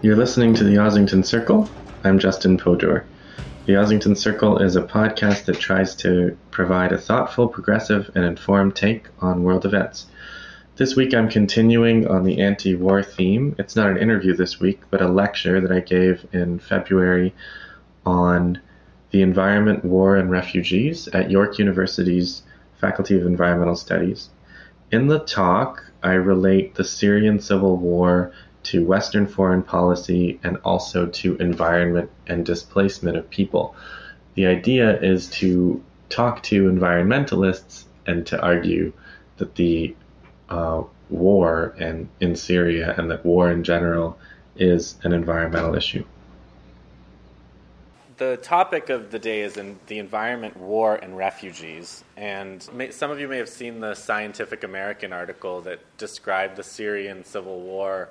You're 0.00 0.14
listening 0.14 0.54
to 0.54 0.62
the 0.62 0.76
Ossington 0.76 1.26
Circle. 1.26 1.68
I'm 2.04 2.20
Justin 2.20 2.56
Podur. 2.56 3.02
The 3.66 3.72
Ossington 3.72 4.16
Circle 4.16 4.58
is 4.58 4.76
a 4.76 4.82
podcast 4.82 5.46
that 5.46 5.58
tries 5.58 5.96
to 5.96 6.38
provide 6.52 6.92
a 6.92 6.98
thoughtful, 6.98 7.48
progressive, 7.48 8.08
and 8.14 8.24
informed 8.24 8.76
take 8.76 9.08
on 9.18 9.42
world 9.42 9.66
events. 9.66 10.06
This 10.76 10.94
week 10.94 11.14
I'm 11.14 11.28
continuing 11.28 12.06
on 12.06 12.22
the 12.22 12.40
anti 12.40 12.76
war 12.76 13.02
theme. 13.02 13.56
It's 13.58 13.74
not 13.74 13.90
an 13.90 13.96
interview 13.96 14.36
this 14.36 14.60
week, 14.60 14.82
but 14.88 15.02
a 15.02 15.08
lecture 15.08 15.60
that 15.60 15.72
I 15.72 15.80
gave 15.80 16.24
in 16.32 16.60
February 16.60 17.34
on 18.06 18.60
the 19.10 19.22
environment, 19.22 19.84
war, 19.84 20.14
and 20.14 20.30
refugees 20.30 21.08
at 21.08 21.28
York 21.28 21.58
University's 21.58 22.44
Faculty 22.80 23.18
of 23.18 23.26
Environmental 23.26 23.74
Studies. 23.74 24.30
In 24.92 25.08
the 25.08 25.18
talk, 25.18 25.90
I 26.04 26.12
relate 26.12 26.76
the 26.76 26.84
Syrian 26.84 27.40
civil 27.40 27.76
war 27.76 28.32
to 28.68 28.84
Western 28.84 29.26
foreign 29.26 29.62
policy 29.62 30.38
and 30.42 30.58
also 30.58 31.06
to 31.06 31.36
environment 31.36 32.10
and 32.26 32.44
displacement 32.44 33.16
of 33.16 33.28
people. 33.30 33.74
The 34.34 34.46
idea 34.46 35.00
is 35.00 35.28
to 35.40 35.82
talk 36.10 36.42
to 36.44 36.68
environmentalists 36.68 37.84
and 38.06 38.26
to 38.26 38.40
argue 38.40 38.92
that 39.38 39.54
the 39.54 39.96
uh, 40.50 40.82
war 41.08 41.74
and 41.78 42.08
in 42.20 42.36
Syria 42.36 42.94
and 42.98 43.10
that 43.10 43.24
war 43.24 43.50
in 43.50 43.64
general 43.64 44.18
is 44.56 44.96
an 45.02 45.12
environmental 45.12 45.74
issue. 45.74 46.04
The 48.18 48.36
topic 48.36 48.90
of 48.90 49.10
the 49.10 49.18
day 49.18 49.42
is 49.42 49.56
in 49.56 49.78
the 49.86 49.98
environment, 49.98 50.56
war, 50.56 50.96
and 50.96 51.16
refugees. 51.16 52.04
And 52.16 52.68
may, 52.74 52.90
some 52.90 53.12
of 53.12 53.20
you 53.20 53.28
may 53.28 53.38
have 53.38 53.48
seen 53.48 53.80
the 53.80 53.94
Scientific 53.94 54.64
American 54.64 55.12
article 55.12 55.60
that 55.62 55.78
described 55.96 56.56
the 56.56 56.64
Syrian 56.64 57.24
civil 57.24 57.60
war 57.60 58.08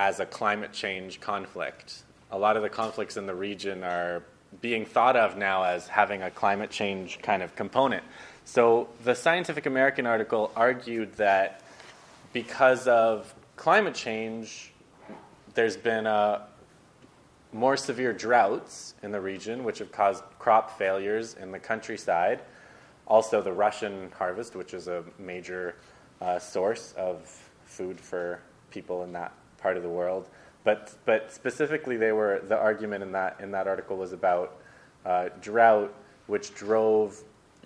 as 0.00 0.18
a 0.18 0.24
climate 0.24 0.72
change 0.72 1.20
conflict. 1.20 2.04
A 2.30 2.38
lot 2.38 2.56
of 2.56 2.62
the 2.62 2.70
conflicts 2.70 3.18
in 3.18 3.26
the 3.26 3.34
region 3.34 3.84
are 3.84 4.22
being 4.62 4.86
thought 4.86 5.14
of 5.14 5.36
now 5.36 5.62
as 5.62 5.88
having 5.88 6.22
a 6.22 6.30
climate 6.30 6.70
change 6.70 7.18
kind 7.20 7.42
of 7.42 7.54
component. 7.54 8.02
So 8.46 8.88
the 9.04 9.14
Scientific 9.14 9.66
American 9.66 10.06
article 10.06 10.52
argued 10.56 11.16
that 11.16 11.60
because 12.32 12.88
of 12.88 13.34
climate 13.56 13.94
change, 13.94 14.72
there's 15.52 15.76
been 15.76 16.06
a 16.06 16.46
more 17.52 17.76
severe 17.76 18.14
droughts 18.14 18.94
in 19.02 19.12
the 19.12 19.20
region, 19.20 19.64
which 19.64 19.80
have 19.80 19.92
caused 19.92 20.24
crop 20.38 20.78
failures 20.78 21.34
in 21.34 21.52
the 21.52 21.58
countryside. 21.58 22.40
Also, 23.06 23.42
the 23.42 23.52
Russian 23.52 24.10
harvest, 24.16 24.56
which 24.56 24.72
is 24.72 24.88
a 24.88 25.04
major 25.18 25.74
uh, 26.22 26.38
source 26.38 26.94
of 26.96 27.28
food 27.66 28.00
for 28.00 28.40
people 28.70 29.04
in 29.04 29.12
that 29.12 29.34
part 29.60 29.76
of 29.76 29.82
the 29.82 29.88
world. 29.88 30.28
But, 30.64 30.94
but 31.04 31.32
specifically, 31.32 31.96
they 31.96 32.12
were, 32.12 32.42
the 32.46 32.58
argument 32.58 33.02
in 33.02 33.12
that, 33.12 33.38
in 33.40 33.50
that 33.52 33.66
article 33.66 33.96
was 33.96 34.12
about 34.12 34.58
uh, 35.06 35.30
drought, 35.40 35.94
which 36.26 36.54
drove 36.54 37.22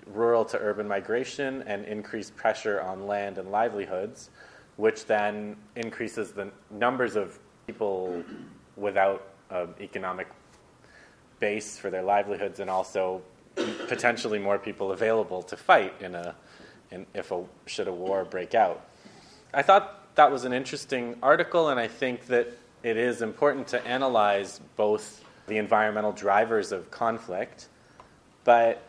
rural 0.07 0.45
to 0.45 0.59
urban 0.59 0.87
migration 0.87 1.63
and 1.67 1.85
increased 1.87 2.37
pressure 2.37 2.81
on 2.81 3.07
land 3.07 3.39
and 3.39 3.51
livelihoods, 3.51 4.31
which 4.77 5.07
then 5.07 5.57
increases 5.77 6.33
the 6.33 6.51
numbers 6.71 7.17
of 7.17 7.39
people 7.67 8.23
without 8.77 9.29
um, 9.51 9.75
economic 9.81 10.29
base 11.41 11.79
for 11.79 11.91
their 11.91 12.03
livelihoods 12.03 12.61
and 12.61 12.71
also 12.71 13.23
potentially 13.87 14.39
more 14.39 14.59
people 14.59 14.93
available 14.93 15.43
to 15.43 15.57
fight 15.57 15.95
in 16.01 16.15
a, 16.15 16.35
in, 16.91 17.07
if 17.15 17.31
a, 17.31 17.45
should 17.67 17.89
a 17.89 17.93
war 17.93 18.25
break 18.25 18.55
out. 18.55 18.89
I 19.53 19.63
thought 19.63 20.04
that 20.15 20.31
was 20.31 20.45
an 20.45 20.53
interesting 20.53 21.17
article, 21.23 21.71
and 21.71 21.81
I 21.81 21.89
think 21.89 22.27
that 22.27 22.49
it 22.83 22.97
is 22.97 23.23
important 23.23 23.67
to 23.69 23.85
analyze 23.87 24.61
both 24.77 25.25
the 25.47 25.57
environmental 25.59 26.13
drivers 26.13 26.73
of 26.73 26.91
conflict, 26.91 27.69
but 28.45 28.83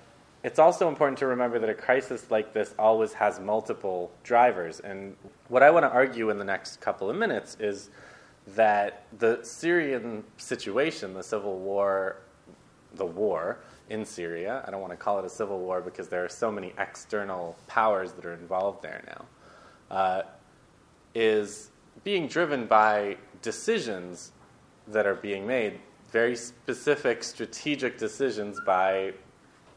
it's 0.44 0.60
also 0.60 0.88
important 0.88 1.18
to 1.20 1.28
remember 1.28 1.58
that 1.58 1.70
a 1.70 1.74
crisis 1.74 2.30
like 2.30 2.54
this 2.54 2.76
always 2.78 3.14
has 3.14 3.40
multiple 3.40 4.12
drivers. 4.24 4.80
And 4.80 5.16
what 5.48 5.64
I 5.64 5.72
want 5.72 5.86
to 5.86 5.90
argue 5.90 6.30
in 6.30 6.38
the 6.38 6.46
next 6.46 6.80
couple 6.82 7.10
of 7.10 7.16
minutes 7.16 7.58
is 7.60 7.90
that 8.50 9.06
the 9.18 9.40
Syrian 9.42 10.24
situation, 10.38 11.16
the 11.16 11.24
civil 11.24 11.58
war, 11.58 12.18
the 12.94 13.06
war 13.06 13.58
in 13.90 14.06
Syria, 14.06 14.64
I 14.68 14.72
don't 14.72 14.82
want 14.82 14.94
to 14.94 14.98
call 14.98 15.18
it 15.18 15.26
a 15.26 15.30
civil 15.30 15.60
war 15.60 15.82
because 15.82 16.10
there 16.10 16.24
are 16.24 16.30
so 16.30 16.52
many 16.52 16.74
external 16.78 17.58
powers 17.68 18.12
that 18.12 18.24
are 18.24 18.34
involved 18.34 18.84
there 18.84 19.04
now. 19.08 19.26
Uh, 19.96 20.22
is 21.16 21.72
being 22.04 22.28
driven 22.28 22.68
by 22.68 23.18
decisions 23.42 24.34
that 24.88 25.08
are 25.08 25.16
being 25.16 25.48
made, 25.48 25.80
very 26.12 26.36
specific 26.36 27.24
strategic 27.24 27.98
decisions 27.98 28.60
by, 28.66 29.14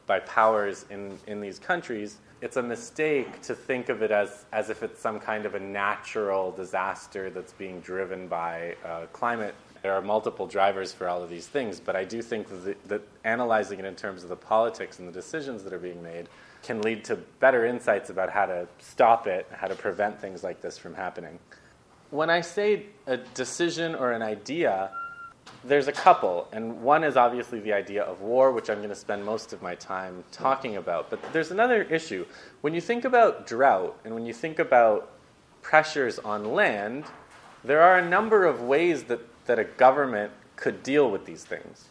by 0.07 0.19
powers 0.21 0.85
in, 0.91 1.17
in 1.27 1.41
these 1.41 1.59
countries. 1.59 2.19
It's 2.41 2.57
a 2.57 2.63
mistake 2.63 3.41
to 3.43 3.55
think 3.55 3.89
of 3.89 4.03
it 4.03 4.11
as, 4.11 4.45
as 4.53 4.69
if 4.69 4.83
it's 4.83 5.01
some 5.01 5.19
kind 5.19 5.47
of 5.47 5.55
a 5.55 5.61
natural 5.61 6.53
disaster 6.53 7.31
that's 7.31 7.53
being 7.53 7.81
driven 7.81 8.29
by 8.29 8.77
uh, 8.85 9.07
climate. 9.13 9.55
There 9.83 9.93
are 9.93 10.03
multiple 10.03 10.47
drivers 10.47 10.93
for 10.93 11.09
all 11.09 11.23
of 11.23 11.31
these 11.31 11.47
things, 11.47 11.81
but 11.81 11.97
I 11.97 12.05
do 12.05 12.21
think 12.21 12.49
that, 12.65 12.89
that 12.89 13.03
analyzing 13.25 13.79
it 13.79 13.85
in 13.85 13.95
terms 13.95 14.23
of 14.23 14.29
the 14.29 14.37
politics 14.37 14.99
and 14.99 15.09
the 15.09 15.13
decisions 15.13 15.63
that 15.65 15.73
are 15.73 15.79
being 15.79 16.03
made 16.03 16.29
can 16.63 16.83
lead 16.83 17.05
to 17.05 17.17
better 17.41 17.65
insights 17.65 18.11
about 18.11 18.31
how 18.31 18.47
to 18.47 18.67
stop 18.79 19.27
it, 19.27 19.47
how 19.53 19.67
to 19.67 19.75
prevent 19.75 20.21
things 20.21 20.43
like 20.43 20.61
this 20.61 20.79
from 20.79 20.95
happening. 20.95 21.39
When 22.11 22.31
I 22.31 22.41
say 22.41 22.87
a 23.07 23.17
decision 23.17 23.95
or 23.95 24.13
an 24.13 24.23
idea, 24.23 24.91
there's 25.65 25.89
a 25.89 25.93
couple, 25.93 26.49
and 26.53 26.83
one 26.83 27.05
is 27.05 27.17
obviously 27.17 27.61
the 27.61 27.73
idea 27.73 28.03
of 28.03 28.21
war, 28.21 28.53
which 28.53 28.71
I'm 28.71 28.79
going 28.79 28.89
to 28.91 28.95
spend 28.95 29.25
most 29.25 29.53
of 29.53 29.63
my 29.63 29.75
time 29.75 30.25
talking 30.31 30.77
about. 30.77 31.11
But 31.11 31.21
there's 31.33 31.51
another 31.51 31.83
issue. 31.83 32.27
When 32.61 32.75
you 32.75 32.81
think 32.81 33.05
about 33.05 33.47
drought 33.47 33.99
and 34.05 34.15
when 34.15 34.27
you 34.27 34.33
think 34.33 34.59
about 34.59 35.11
pressures 35.63 36.19
on 36.19 36.53
land, 36.53 37.05
there 37.65 37.83
are 37.83 37.99
a 37.99 38.09
number 38.09 38.45
of 38.45 38.63
ways 38.63 39.05
that, 39.05 39.21
that 39.47 39.59
a 39.59 39.65
government 39.65 40.33
could 40.57 40.83
deal 40.83 41.11
with 41.11 41.25
these 41.25 41.45
things 41.45 41.89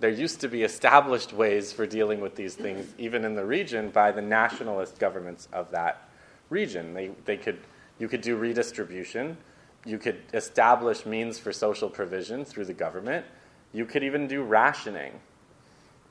there 0.00 0.10
used 0.10 0.40
to 0.40 0.48
be 0.48 0.62
established 0.62 1.32
ways 1.32 1.72
for 1.72 1.86
dealing 1.86 2.20
with 2.20 2.34
these 2.34 2.54
things, 2.54 2.92
even 2.98 3.24
in 3.24 3.34
the 3.34 3.44
region, 3.44 3.90
by 3.90 4.12
the 4.12 4.22
nationalist 4.22 4.98
governments 4.98 5.48
of 5.52 5.70
that 5.70 6.08
region. 6.50 6.94
They, 6.94 7.10
they 7.24 7.36
could, 7.36 7.58
you 7.98 8.08
could 8.08 8.20
do 8.20 8.36
redistribution, 8.36 9.36
you 9.84 9.98
could 9.98 10.20
establish 10.32 11.06
means 11.06 11.38
for 11.38 11.52
social 11.52 11.88
provision 11.88 12.44
through 12.44 12.64
the 12.64 12.74
government, 12.74 13.24
you 13.72 13.84
could 13.84 14.02
even 14.02 14.26
do 14.26 14.42
rationing. 14.42 15.12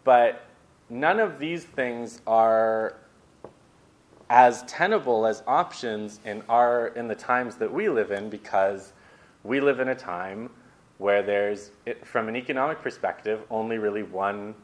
But 0.04 0.46
none 0.90 1.20
of 1.20 1.40
these 1.40 1.64
things 1.64 2.22
are 2.28 2.96
as 4.30 4.64
tenable 4.64 5.26
as 5.26 5.44
options 5.46 6.20
in, 6.26 6.42
our, 6.50 6.88
in 6.88 7.08
the 7.08 7.16
times 7.16 7.56
that 7.56 7.72
we 7.72 7.90
live 7.90 8.12
in 8.12 8.30
because 8.30 8.94
we 9.44 9.60
live 9.60 9.80
in 9.80 9.90
a 9.90 9.96
time 9.96 10.50
where 11.04 11.22
there's, 11.22 11.72
from 12.06 12.30
an 12.30 12.36
economic 12.38 12.82
perspective, 12.82 13.42
only 13.50 13.78
really 13.78 14.04
one 14.04 14.56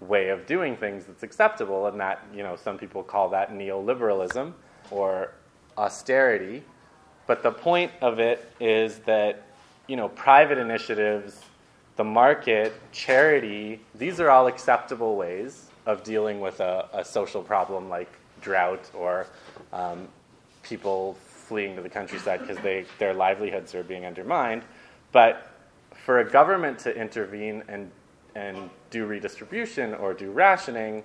way 0.00 0.30
of 0.30 0.44
doing 0.44 0.76
things 0.76 1.04
that's 1.04 1.22
acceptable, 1.22 1.86
and 1.86 2.00
that, 2.00 2.20
you 2.34 2.42
know, 2.42 2.56
some 2.56 2.76
people 2.76 3.04
call 3.04 3.28
that 3.28 3.52
neoliberalism 3.52 4.52
or 4.90 5.30
austerity. 5.78 6.64
But 7.28 7.44
the 7.44 7.52
point 7.52 7.92
of 8.00 8.18
it 8.18 8.50
is 8.58 8.98
that, 9.06 9.46
you 9.86 9.94
know, 9.94 10.08
private 10.08 10.58
initiatives, 10.58 11.40
the 11.94 12.02
market, 12.02 12.74
charity, 12.90 13.80
these 13.94 14.18
are 14.18 14.28
all 14.28 14.48
acceptable 14.48 15.14
ways 15.14 15.66
of 15.86 16.02
dealing 16.02 16.40
with 16.40 16.58
a, 16.58 16.88
a 16.94 17.04
social 17.04 17.44
problem 17.44 17.88
like 17.88 18.10
drought 18.40 18.90
or 18.92 19.28
um, 19.72 20.08
people 20.64 21.16
fleeing 21.28 21.76
to 21.76 21.82
the 21.82 21.88
countryside 21.88 22.40
because 22.40 22.58
their 22.98 23.14
livelihoods 23.14 23.72
are 23.72 23.84
being 23.84 24.04
undermined. 24.04 24.64
But 25.12 25.52
for 26.06 26.20
a 26.20 26.30
government 26.30 26.78
to 26.78 26.96
intervene 26.96 27.64
and, 27.66 27.90
and 28.36 28.70
do 28.90 29.06
redistribution 29.06 29.92
or 29.94 30.14
do 30.14 30.30
rationing 30.30 31.02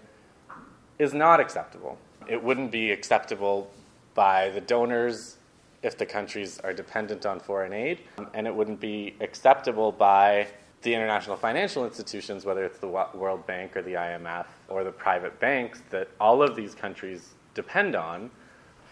is 1.00 1.12
not 1.12 1.40
acceptable. 1.40 1.98
It 2.28 2.42
wouldn't 2.42 2.72
be 2.72 2.92
acceptable 2.92 3.72
by 4.14 4.52
the 4.52 4.62
donors 4.62 5.38
if 5.82 5.98
the 5.98 6.06
countries 6.06 6.60
are 6.64 6.72
dependent 6.72 7.26
on 7.26 7.40
foreign 7.40 7.74
aid, 7.74 8.02
and 8.36 8.46
it 8.46 8.54
wouldn't 8.54 8.80
be 8.80 9.16
acceptable 9.22 9.92
by 9.92 10.46
the 10.84 10.94
international 10.94 11.36
financial 11.36 11.84
institutions, 11.84 12.46
whether 12.46 12.64
it's 12.64 12.78
the 12.78 12.88
World 12.88 13.48
Bank 13.48 13.76
or 13.76 13.82
the 13.82 13.94
IMF 13.94 14.46
or 14.70 14.84
the 14.84 14.92
private 14.92 15.40
banks 15.40 15.82
that 15.90 16.10
all 16.20 16.44
of 16.44 16.56
these 16.56 16.76
countries 16.76 17.34
depend 17.56 17.96
on 17.96 18.30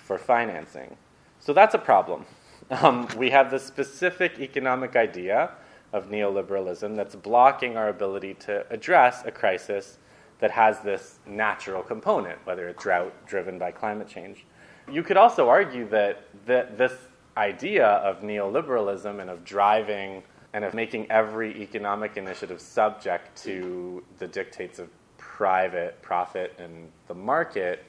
for 0.05 0.17
financing. 0.17 0.97
So 1.39 1.53
that's 1.53 1.75
a 1.75 1.79
problem. 1.79 2.25
Um, 2.71 3.07
we 3.17 3.31
have 3.31 3.49
this 3.49 3.63
specific 3.63 4.39
economic 4.39 4.95
idea 4.95 5.53
of 5.93 6.09
neoliberalism 6.09 6.95
that's 6.95 7.15
blocking 7.15 7.77
our 7.77 7.89
ability 7.89 8.33
to 8.35 8.65
address 8.71 9.23
a 9.25 9.31
crisis 9.31 9.97
that 10.39 10.51
has 10.51 10.79
this 10.79 11.19
natural 11.25 11.83
component, 11.83 12.37
whether 12.45 12.67
it's 12.67 12.81
drought 12.81 13.13
driven 13.25 13.59
by 13.59 13.71
climate 13.71 14.07
change. 14.07 14.45
You 14.91 15.03
could 15.03 15.17
also 15.17 15.49
argue 15.49 15.87
that, 15.89 16.23
that 16.45 16.77
this 16.77 16.93
idea 17.37 17.85
of 17.87 18.21
neoliberalism 18.21 19.19
and 19.21 19.29
of 19.29 19.43
driving 19.43 20.23
and 20.53 20.65
of 20.65 20.73
making 20.73 21.09
every 21.11 21.61
economic 21.61 22.17
initiative 22.17 22.59
subject 22.59 23.35
to 23.43 24.03
the 24.17 24.27
dictates 24.27 24.79
of 24.79 24.89
private 25.17 26.01
profit 26.01 26.53
and 26.57 26.89
the 27.07 27.13
market 27.13 27.85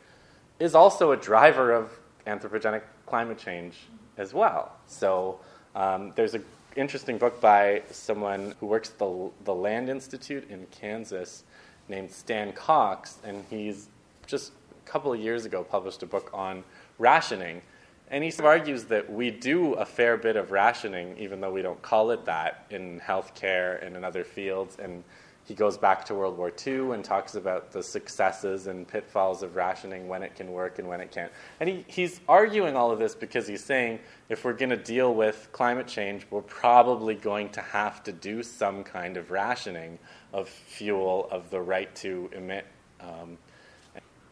is 0.59 0.75
also 0.75 1.13
a 1.13 1.17
driver 1.17 1.73
of 1.73 1.91
anthropogenic 2.27 2.83
climate 3.07 3.39
change 3.39 3.77
as 4.19 4.35
well. 4.35 4.77
So 4.87 5.41
um, 5.75 6.13
there's 6.17 6.35
an 6.35 6.45
interesting 6.77 7.19
book 7.19 7.41
by 7.41 7.83
someone 7.91 8.55
who 8.61 8.67
works 8.67 8.91
at 8.91 8.99
the, 8.99 9.31
the 9.45 9.55
Land 9.55 9.89
Institute 9.89 10.49
in 10.51 10.67
Kansas 10.71 11.45
named 11.89 12.11
Stan 12.11 12.53
Cox, 12.53 13.19
and 13.25 13.45
he's 13.51 13.89
just 14.27 14.53
a 14.87 14.89
couple 14.89 15.13
of 15.13 15.21
years 15.21 15.45
ago 15.45 15.65
published 15.65 16.03
a 16.03 16.07
book 16.07 16.31
on 16.33 16.63
rationing. 16.99 17.63
And 18.11 18.25
he 18.25 18.33
argues 18.43 18.85
that 18.85 19.11
we 19.11 19.31
do 19.31 19.75
a 19.75 19.85
fair 19.85 20.17
bit 20.17 20.37
of 20.37 20.51
rationing, 20.51 21.17
even 21.19 21.41
though 21.41 21.53
we 21.53 21.63
don't 21.63 21.81
call 21.81 22.11
it 22.11 22.25
that, 22.25 22.67
in 22.71 23.01
healthcare 23.01 23.85
and 23.85 23.97
in 23.97 24.05
other 24.05 24.25
fields. 24.25 24.77
And 24.83 25.05
he 25.45 25.55
goes 25.55 25.77
back 25.77 26.05
to 26.05 26.15
World 26.15 26.39
War 26.39 26.53
II 26.67 26.93
and 26.93 27.05
talks 27.05 27.35
about 27.35 27.73
the 27.73 27.83
successes 27.83 28.69
and 28.69 28.87
pitfalls 28.87 29.43
of 29.43 29.57
rationing, 29.57 30.07
when 30.07 30.23
it 30.23 30.37
can 30.37 30.53
work 30.53 30.79
and 30.79 30.87
when 30.87 31.01
it 31.01 31.11
can't. 31.11 31.33
And 31.59 31.69
he, 31.69 31.85
he's 31.89 32.21
arguing 32.29 32.77
all 32.77 32.91
of 32.93 32.99
this 32.99 33.15
because 33.15 33.49
he's 33.49 33.65
saying 33.65 33.99
if 34.29 34.45
we're 34.45 34.53
going 34.53 34.71
to 34.71 34.77
deal 34.77 35.13
with 35.13 35.49
climate 35.51 35.89
change, 35.89 36.27
we're 36.31 36.43
probably 36.43 37.15
going 37.17 37.49
to 37.51 37.61
have 37.61 38.03
to 38.05 38.13
do 38.13 38.43
some 38.43 38.85
kind 38.85 39.17
of 39.17 39.31
rationing 39.31 39.99
of 40.33 40.49
fuel, 40.49 41.29
of 41.33 41.51
the 41.51 41.61
right 41.61 41.93
to 41.97 42.31
emit. 42.33 42.67
Um, 43.01 43.37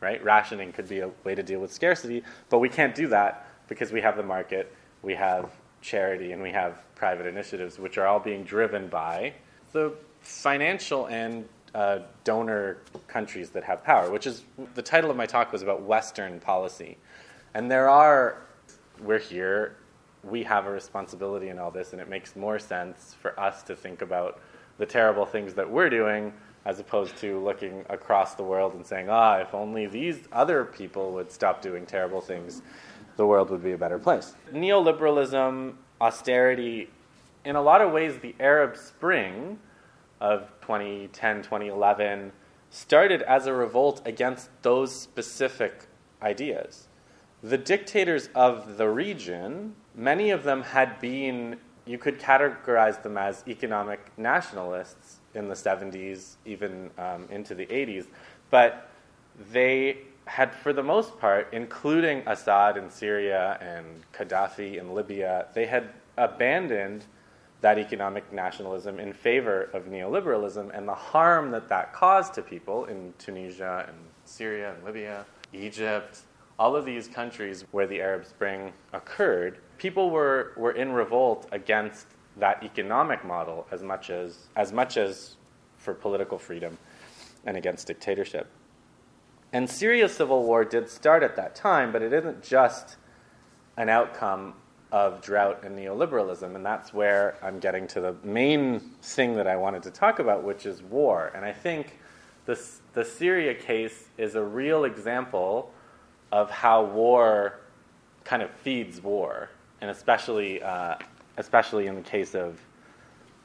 right? 0.01 0.23
Rationing 0.23 0.73
could 0.73 0.89
be 0.89 1.01
a 1.01 1.11
way 1.25 1.35
to 1.35 1.43
deal 1.43 1.61
with 1.61 1.73
scarcity, 1.73 2.23
but 2.49 2.59
we 2.59 2.69
can't 2.69 2.95
do 2.95 3.09
that 3.09 3.49
because 3.67 3.93
we 3.93 4.01
have 4.01 4.17
the 4.17 4.23
market, 4.23 4.73
we 5.03 5.15
have 5.15 5.51
charity, 5.81 6.33
and 6.33 6.43
we 6.43 6.51
have 6.51 6.85
private 6.95 7.27
initiatives, 7.27 7.79
which 7.79 7.99
are 7.99 8.07
all 8.07 8.21
being 8.21 8.45
driven 8.45 8.89
by 8.89 9.33
the 9.73 9.93
financial 10.29 11.07
and 11.07 11.49
uh, 11.75 12.01
donor 12.25 12.79
countries 13.07 13.51
that 13.51 13.65
have 13.65 13.83
power, 13.83 14.11
which 14.11 14.27
is 14.27 14.45
the 14.75 14.83
title 14.83 15.11
of 15.11 15.17
my 15.17 15.27
talk 15.27 15.53
was 15.53 15.63
about 15.63 15.83
Western 15.83 16.39
policy. 16.39 16.97
And 17.55 17.71
there 17.71 17.89
are, 17.89 18.43
we're 19.03 19.19
here, 19.19 19.77
we 20.23 20.43
have 20.43 20.67
a 20.67 20.71
responsibility 20.71 21.49
in 21.49 21.59
all 21.59 21.71
this, 21.71 21.93
and 21.93 22.01
it 22.01 22.09
makes 22.09 22.37
more 22.37 22.59
sense 22.59 23.15
for 23.21 23.39
us 23.41 23.63
to 23.65 23.75
think 23.75 24.03
about 24.03 24.41
the 24.77 24.87
terrible 24.87 25.25
things 25.25 25.55
that 25.55 25.69
we're 25.69 25.91
doing 25.91 26.33
as 26.65 26.79
opposed 26.79 27.17
to 27.17 27.43
looking 27.43 27.85
across 27.89 28.35
the 28.35 28.43
world 28.43 28.75
and 28.75 28.87
saying, 28.87 29.09
ah, 29.09 29.39
if 29.39 29.55
only 29.55 29.87
these 29.87 30.21
other 30.33 30.65
people 30.65 31.13
would 31.13 31.33
stop 31.33 31.63
doing 31.63 31.87
terrible 31.87 32.21
things 32.21 32.63
the 33.17 33.27
world 33.27 33.51
would 33.51 33.65
be 33.65 33.73
a 33.73 33.79
better 33.79 33.99
place. 33.99 34.35
Neoliberalism, 34.53 35.75
austerity, 36.01 36.89
in 37.45 37.57
a 37.57 37.63
lot 37.63 37.81
of 37.81 37.93
ways, 37.93 38.19
the 38.19 38.35
Arab 38.39 38.77
Spring 38.77 39.59
of 40.21 40.53
2010, 40.61 41.43
2011 41.43 42.33
started 42.71 43.23
as 43.23 43.47
a 43.47 43.53
revolt 43.53 44.03
against 44.05 44.51
those 44.63 44.95
specific 44.95 45.87
ideas. 46.23 46.89
The 47.43 47.59
dictators 47.59 48.29
of 48.35 48.77
the 48.79 48.89
region, 48.89 49.75
many 49.95 50.31
of 50.31 50.43
them 50.43 50.63
had 50.63 51.01
been, 51.01 51.57
you 51.87 51.99
could 51.99 52.19
categorize 52.19 53.03
them 53.03 53.17
as 53.17 53.45
economic 53.47 54.13
nationalists 54.19 55.19
in 55.35 55.49
the 55.49 55.55
70s, 55.55 56.37
even 56.45 56.91
um, 56.99 57.29
into 57.31 57.55
the 57.55 57.67
80s, 57.67 58.07
but 58.51 58.91
they 59.53 59.99
had, 60.25 60.55
for 60.55 60.73
the 60.73 60.83
most 60.83 61.19
part, 61.19 61.49
including 61.53 62.23
Assad 62.27 62.77
in 62.77 62.91
Syria 62.91 63.57
and 63.61 64.03
Gaddafi 64.13 64.79
in 64.79 64.95
Libya, 64.95 65.47
they 65.55 65.67
had 65.67 65.91
abandoned 66.17 67.05
that 67.61 67.79
economic 67.79 68.33
nationalism 68.33 69.01
in 69.01 69.13
favor 69.13 69.65
of 69.73 69.87
neoliberalism 69.87 70.77
and 70.77 70.87
the 70.87 70.95
harm 70.95 71.51
that 71.51 71.69
that 71.69 71.93
caused 71.93 72.35
to 72.35 72.43
people 72.43 72.85
in 72.85 73.13
Tunisia 73.19 73.85
and 73.89 73.97
Syria 74.25 74.75
and 74.75 74.85
Libya, 74.85 75.25
Egypt, 75.53 76.21
all 76.59 76.77
of 76.77 76.85
these 76.85 77.09
countries 77.09 77.65
where 77.71 77.87
the 77.87 78.01
Arab 78.01 78.25
Spring 78.27 78.73
occurred, 78.93 79.59
people 79.79 80.11
were, 80.11 80.53
were 80.57 80.73
in 80.73 80.93
revolt 80.93 81.49
against 81.53 82.07
that 82.37 82.63
economic 82.63 83.25
model 83.25 83.67
as 83.73 83.83
much 83.83 84.11
as, 84.11 84.47
as 84.55 84.73
much 84.73 84.97
as 84.97 85.37
for 85.77 85.95
political 85.95 86.39
freedom 86.39 86.79
and 87.45 87.57
against 87.57 87.87
dictatorship. 87.87 88.49
And 89.53 89.69
Syria's 89.69 90.15
civil 90.15 90.45
war 90.45 90.65
did 90.65 90.91
start 90.91 91.23
at 91.23 91.37
that 91.37 91.55
time, 91.55 91.91
but 91.91 92.03
it 92.03 92.13
isn't 92.13 92.43
just 92.43 92.97
an 93.77 93.89
outcome 93.89 94.55
of 94.91 95.21
drought 95.21 95.65
and 95.65 95.79
neoliberalism. 95.79 96.55
And 96.55 96.65
that's 96.65 96.93
where 96.95 97.37
I'm 97.43 97.59
getting 97.59 97.87
to 97.89 98.01
the 98.01 98.15
main 98.25 98.81
thing 99.03 99.35
that 99.35 99.47
I 99.47 99.57
wanted 99.57 99.83
to 99.85 99.91
talk 99.91 100.19
about, 100.19 100.45
which 100.45 100.67
is 100.67 100.83
war. 100.83 101.33
And 101.35 101.45
I 101.45 101.53
think 101.53 101.99
this, 102.47 102.81
the 102.95 103.05
Syria 103.05 103.55
case 103.55 104.09
is 104.17 104.35
a 104.35 104.43
real 104.43 104.85
example 104.85 105.73
of 106.33 106.51
how 106.51 106.85
war 106.85 107.61
kind 108.25 108.43
of 108.43 108.51
feeds 108.51 109.03
war, 109.03 109.51
and 109.81 109.91
especially, 109.91 110.63
uh, 110.63 110.97
especially 111.37 111.87
in 111.87 111.95
the 111.95 112.03
case 112.03 112.35
of 112.35 112.59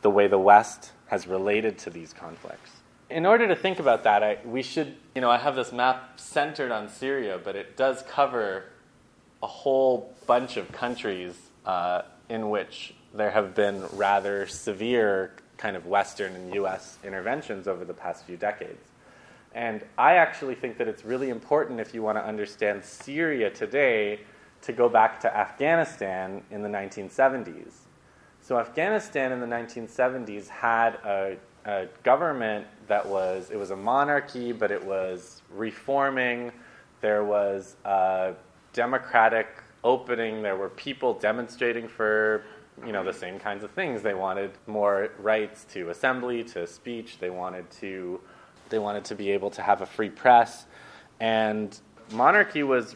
the 0.01 0.09
way 0.09 0.27
the 0.27 0.39
West 0.39 0.91
has 1.07 1.27
related 1.27 1.77
to 1.77 1.89
these 1.89 2.11
conflicts 2.11 2.83
in 3.13 3.25
order 3.27 3.47
to 3.47 3.55
think 3.55 3.79
about 3.79 4.03
that, 4.03 4.23
I, 4.23 4.37
we 4.43 4.63
should, 4.63 4.95
you 5.13 5.21
know, 5.21 5.29
I 5.29 5.37
have 5.37 5.55
this 5.55 5.71
map 5.71 6.19
centered 6.19 6.71
on 6.71 6.89
Syria, 6.89 7.39
but 7.41 7.55
it 7.55 7.77
does 7.77 8.03
cover 8.09 8.65
a 9.43 9.47
whole 9.47 10.15
bunch 10.25 10.57
of 10.57 10.71
countries 10.71 11.35
uh, 11.65 12.03
in 12.29 12.49
which 12.49 12.95
there 13.13 13.29
have 13.29 13.53
been 13.53 13.85
rather 13.93 14.47
severe 14.47 15.33
kind 15.57 15.75
of 15.75 15.85
Western 15.85 16.33
and 16.35 16.55
U.S. 16.55 16.97
interventions 17.03 17.67
over 17.67 17.85
the 17.85 17.93
past 17.93 18.25
few 18.25 18.37
decades. 18.37 18.89
And 19.53 19.83
I 19.97 20.15
actually 20.15 20.55
think 20.55 20.77
that 20.77 20.87
it's 20.87 21.05
really 21.05 21.29
important 21.29 21.79
if 21.79 21.93
you 21.93 22.01
want 22.01 22.17
to 22.17 22.25
understand 22.25 22.83
Syria 22.83 23.51
today 23.51 24.21
to 24.61 24.73
go 24.73 24.89
back 24.89 25.19
to 25.19 25.37
Afghanistan 25.37 26.41
in 26.49 26.63
the 26.63 26.69
1970s. 26.69 27.73
So, 28.41 28.57
Afghanistan 28.57 29.31
in 29.31 29.39
the 29.39 29.47
1970s 29.47 30.47
had 30.47 30.95
a 31.05 31.37
a 31.65 31.87
government 32.03 32.67
that 32.87 33.07
was 33.07 33.49
it 33.49 33.57
was 33.57 33.71
a 33.71 33.75
monarchy, 33.75 34.51
but 34.51 34.71
it 34.71 34.83
was 34.83 35.41
reforming. 35.49 36.51
There 37.01 37.23
was 37.23 37.75
a 37.85 38.33
democratic 38.73 39.47
opening. 39.83 40.41
There 40.41 40.55
were 40.55 40.69
people 40.69 41.13
demonstrating 41.13 41.87
for 41.87 42.43
you 42.85 42.91
know 42.91 43.03
the 43.03 43.13
same 43.13 43.39
kinds 43.39 43.63
of 43.63 43.71
things. 43.71 44.01
They 44.01 44.13
wanted 44.13 44.51
more 44.67 45.09
rights 45.19 45.65
to 45.73 45.89
assembly, 45.89 46.43
to 46.45 46.67
speech. 46.67 47.19
They 47.19 47.29
wanted 47.29 47.69
to 47.81 48.19
they 48.69 48.79
wanted 48.79 49.05
to 49.05 49.15
be 49.15 49.31
able 49.31 49.51
to 49.51 49.61
have 49.61 49.81
a 49.81 49.85
free 49.85 50.09
press, 50.09 50.65
and 51.19 51.77
monarchy 52.11 52.63
was 52.63 52.95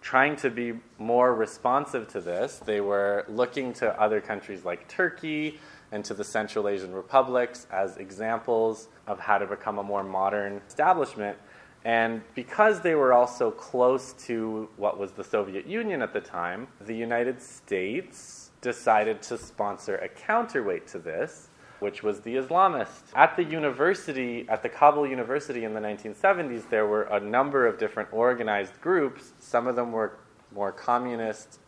trying 0.00 0.34
to 0.34 0.50
be 0.50 0.72
more 0.98 1.34
responsive 1.34 2.08
to 2.08 2.20
this. 2.20 2.58
They 2.64 2.80
were 2.80 3.26
looking 3.28 3.72
to 3.74 4.00
other 4.00 4.20
countries 4.20 4.64
like 4.64 4.88
Turkey 4.88 5.60
and 5.92 6.04
to 6.04 6.14
the 6.14 6.24
Central 6.24 6.68
Asian 6.68 6.92
republics 6.92 7.66
as 7.70 7.96
examples 7.98 8.88
of 9.06 9.20
how 9.20 9.38
to 9.38 9.46
become 9.46 9.78
a 9.78 9.82
more 9.82 10.02
modern 10.02 10.62
establishment. 10.66 11.36
And 11.84 12.22
because 12.34 12.80
they 12.80 12.94
were 12.94 13.12
also 13.12 13.50
close 13.50 14.12
to 14.26 14.68
what 14.76 14.98
was 14.98 15.12
the 15.12 15.24
Soviet 15.24 15.66
Union 15.66 16.02
at 16.02 16.12
the 16.12 16.20
time, 16.20 16.68
the 16.80 16.94
United 16.94 17.40
States 17.40 18.50
decided 18.60 19.22
to 19.22 19.38
sponsor 19.38 19.96
a 19.96 20.08
counterweight 20.08 20.86
to 20.88 20.98
this, 20.98 21.48
which 21.78 22.02
was 22.02 22.20
the 22.20 22.36
Islamists. 22.36 23.10
At 23.14 23.36
the 23.36 23.44
university, 23.44 24.46
at 24.50 24.62
the 24.62 24.68
Kabul 24.68 25.06
University 25.06 25.64
in 25.64 25.72
the 25.72 25.80
1970s, 25.80 26.68
there 26.68 26.86
were 26.86 27.04
a 27.04 27.18
number 27.18 27.66
of 27.66 27.78
different 27.78 28.12
organized 28.12 28.78
groups. 28.82 29.32
Some 29.38 29.66
of 29.66 29.76
them 29.76 29.90
were 29.92 30.18
more 30.52 30.72
communist 30.72 31.60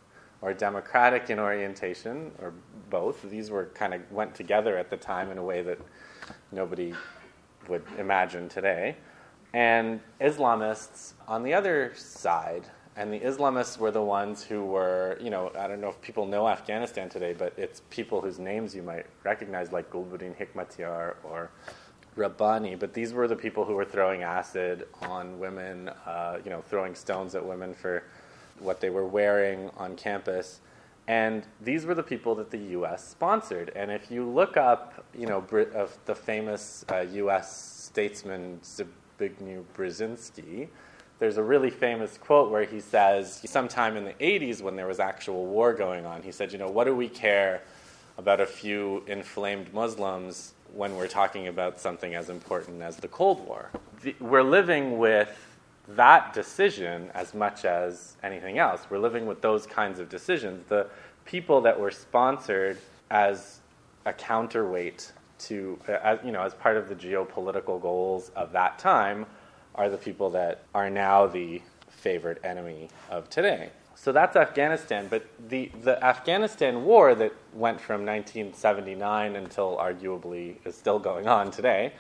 or 0.43 0.53
democratic 0.53 1.31
in 1.31 1.39
orientation, 1.39 2.33
or 2.41 2.53
both. 2.91 3.23
These 3.23 3.51
were 3.51 3.67
kind 3.75 3.95
of 3.95 4.03
went 4.11 4.35
together 4.35 4.77
at 4.77 4.91
the 4.91 4.97
time 4.97 5.31
in 5.31 5.39
a 5.39 5.43
way 5.43 5.63
that 5.63 5.79
nobody 6.51 6.93
would 7.69 7.85
imagine 7.97 8.49
today. 8.49 8.97
And 9.55 10.01
Islamists 10.21 11.13
on 11.29 11.43
the 11.43 11.53
other 11.55 11.93
side, 11.95 12.65
and 12.97 13.13
the 13.13 13.21
Islamists 13.21 13.79
were 13.79 13.91
the 13.91 14.03
ones 14.03 14.43
who 14.43 14.65
were, 14.65 15.17
you 15.21 15.31
know, 15.31 15.51
I 15.59 15.67
don't 15.67 15.81
know 15.81 15.89
if 15.89 16.01
people 16.03 16.27
know 16.27 16.49
Afghanistan 16.49 17.09
today, 17.09 17.35
but 17.37 17.55
it's 17.57 17.83
people 17.91 18.21
whose 18.21 18.39
names 18.39 18.75
you 18.75 18.83
might 18.83 19.07
recognize, 19.25 19.73
like 19.73 19.91
Gulbuddin 19.91 20.37
Hikmatyar 20.37 21.15
or 21.25 21.51
Rabbani. 22.17 22.75
But 22.75 22.93
these 22.93 23.15
were 23.15 23.27
the 23.29 23.37
people 23.37 23.65
who 23.65 23.75
were 23.75 23.85
throwing 23.85 24.23
acid 24.23 24.87
on 25.03 25.39
women, 25.39 25.89
uh, 26.07 26.39
you 26.45 26.51
know, 26.51 26.63
throwing 26.63 26.95
stones 26.95 27.35
at 27.35 27.45
women 27.45 27.73
for 27.73 28.05
what 28.59 28.81
they 28.81 28.91
were 28.91 29.07
wearing 29.07 29.71
on 29.77 29.97
campus. 29.97 30.61
And 31.09 31.45
these 31.61 31.85
were 31.85 31.95
the 31.95 32.03
people 32.03 32.35
that 32.37 32.51
the 32.51 32.59
U.S. 32.59 33.07
sponsored. 33.09 33.73
And 33.75 33.91
if 33.91 34.11
you 34.11 34.29
look 34.29 34.57
up, 34.57 35.05
you 35.19 35.27
know, 35.27 35.45
of 35.75 35.99
the 36.05 36.15
famous 36.15 36.85
uh, 36.91 37.07
U.S. 37.13 37.89
statesman 37.91 38.59
Zbigniew 39.19 39.65
Brzezinski, 39.77 40.69
there's 41.19 41.37
a 41.37 41.43
really 41.43 41.71
famous 41.71 42.19
quote 42.19 42.51
where 42.51 42.65
he 42.65 42.81
says, 42.81 43.43
sometime 43.45 43.97
in 43.97 44.05
the 44.05 44.15
80s 44.15 44.61
when 44.61 44.77
there 44.77 44.87
was 44.87 44.99
actual 44.99 45.47
war 45.47 45.73
going 45.73 46.05
on, 46.05 46.23
he 46.23 46.33
said, 46.33 46.53
you 46.53 46.59
know, 46.59 46.69
what 46.69 46.85
do 46.85 46.95
we 46.95 47.09
care 47.09 47.63
about 48.19 48.41
a 48.41 48.47
few 48.47 49.03
inflamed 49.07 49.73
Muslims 49.73 50.55
when 50.75 50.97
we're 50.97 51.09
talking 51.09 51.49
about 51.49 51.81
something 51.81 52.15
as 52.15 52.31
important 52.31 52.83
as 52.83 52.97
the 52.97 53.09
Cold 53.09 53.47
War. 53.47 53.71
The, 54.03 54.15
we're 54.21 54.43
living 54.43 54.99
with 54.99 55.49
that 55.89 56.33
decision 56.33 57.11
as 57.15 57.35
much 57.35 57.65
as 57.65 58.17
anything 58.23 58.59
else. 58.59 58.87
We're 58.89 58.99
living 58.99 59.27
with 59.27 59.43
those 59.43 59.67
kinds 59.67 60.01
of 60.01 60.09
decisions. 60.09 60.65
The 60.69 60.87
people 61.25 61.61
that 61.63 61.79
were 61.79 61.91
sponsored 61.91 62.79
as 63.11 63.61
a 64.07 64.13
counterweight 64.13 65.13
to, 65.43 65.79
uh, 65.89 65.93
as, 66.03 66.19
you 66.25 66.33
know, 66.33 66.43
as 66.43 66.55
part 66.55 66.77
of 66.77 66.89
the 66.89 66.95
geopolitical 66.95 67.81
goals 67.81 68.31
of 68.37 68.53
that 68.53 68.79
time 68.79 69.27
are 69.75 69.89
the 69.89 69.97
people 69.97 70.31
that 70.31 70.65
are 70.75 70.91
now 70.91 71.27
the 71.27 71.63
favored 71.89 72.41
enemy 72.45 72.89
of 73.11 73.31
today. 73.31 73.71
So 73.95 74.11
that's 74.11 74.37
Afghanistan. 74.37 75.07
But 75.09 75.27
the, 75.49 75.71
the 75.83 76.03
Afghanistan 76.03 76.85
war 76.85 77.15
that 77.15 77.33
went 77.53 77.81
from 77.81 78.05
1979 78.05 79.37
until 79.37 79.77
arguably 79.77 80.57
is 80.67 80.75
still 80.75 80.99
going 80.99 81.29
on 81.29 81.51
today, 81.51 81.93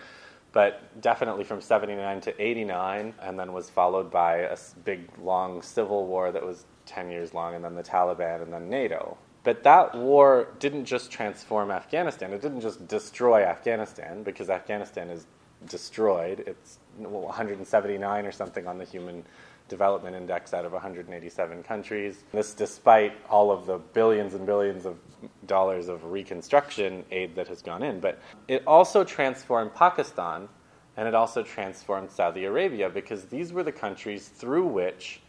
but 0.53 1.01
definitely 1.01 1.45
from 1.45 1.61
79 1.61 2.21
to 2.23 2.43
89, 2.43 3.15
and 3.23 3.39
then 3.39 3.53
was 3.53 3.71
followed 3.71 4.11
by 4.11 4.39
a 4.39 4.59
big, 4.85 5.09
long 5.23 5.63
civil 5.63 6.07
war 6.07 6.33
that 6.33 6.45
was 6.45 6.67
10 6.87 7.11
years 7.11 7.35
long, 7.35 7.55
and 7.55 7.65
then 7.65 7.75
the 7.75 7.83
Taliban, 7.83 8.43
and 8.43 8.53
then 8.53 8.69
NATO. 8.69 9.17
But 9.45 9.65
that 9.65 9.95
war 9.95 10.49
didn't 10.61 10.85
just 10.85 11.11
transform 11.11 11.71
Afghanistan. 11.71 12.33
It 12.33 12.43
didn't 12.43 12.61
just 12.61 12.87
destroy 12.87 13.43
Afghanistan 13.43 14.23
because 14.23 14.51
Afghanistan 14.51 15.11
is 15.11 15.27
destroyed. 15.69 16.45
It's 16.47 16.79
179 16.99 18.27
or 18.27 18.33
something 18.33 18.67
on 18.67 18.79
the 18.79 18.85
Human 18.85 19.25
Development 19.69 20.15
Index 20.15 20.55
out 20.55 20.65
of 20.65 20.73
187 20.73 21.63
countries. 21.63 22.25
This 22.33 22.55
despite 22.55 23.15
all 23.29 23.51
of 23.51 23.67
the 23.67 23.79
billions 23.79 24.35
and 24.35 24.47
billions 24.47 24.87
of 24.87 24.99
dollars 25.47 25.89
of 25.89 26.05
reconstruction 26.05 27.05
aid 27.11 27.35
that 27.35 27.49
has 27.49 27.63
gone 27.63 27.83
in. 27.83 27.99
But 27.99 28.21
it 28.49 28.63
also 28.67 29.03
transformed 29.03 29.75
Pakistan 29.75 30.49
and 30.97 31.09
it 31.09 31.15
also 31.15 31.43
transformed 31.43 32.11
Saudi 32.11 32.45
Arabia 32.45 32.91
because 32.91 33.25
these 33.25 33.53
were 33.53 33.63
the 33.63 33.73
countries 33.73 34.29
through 34.29 34.67
which 34.67 35.21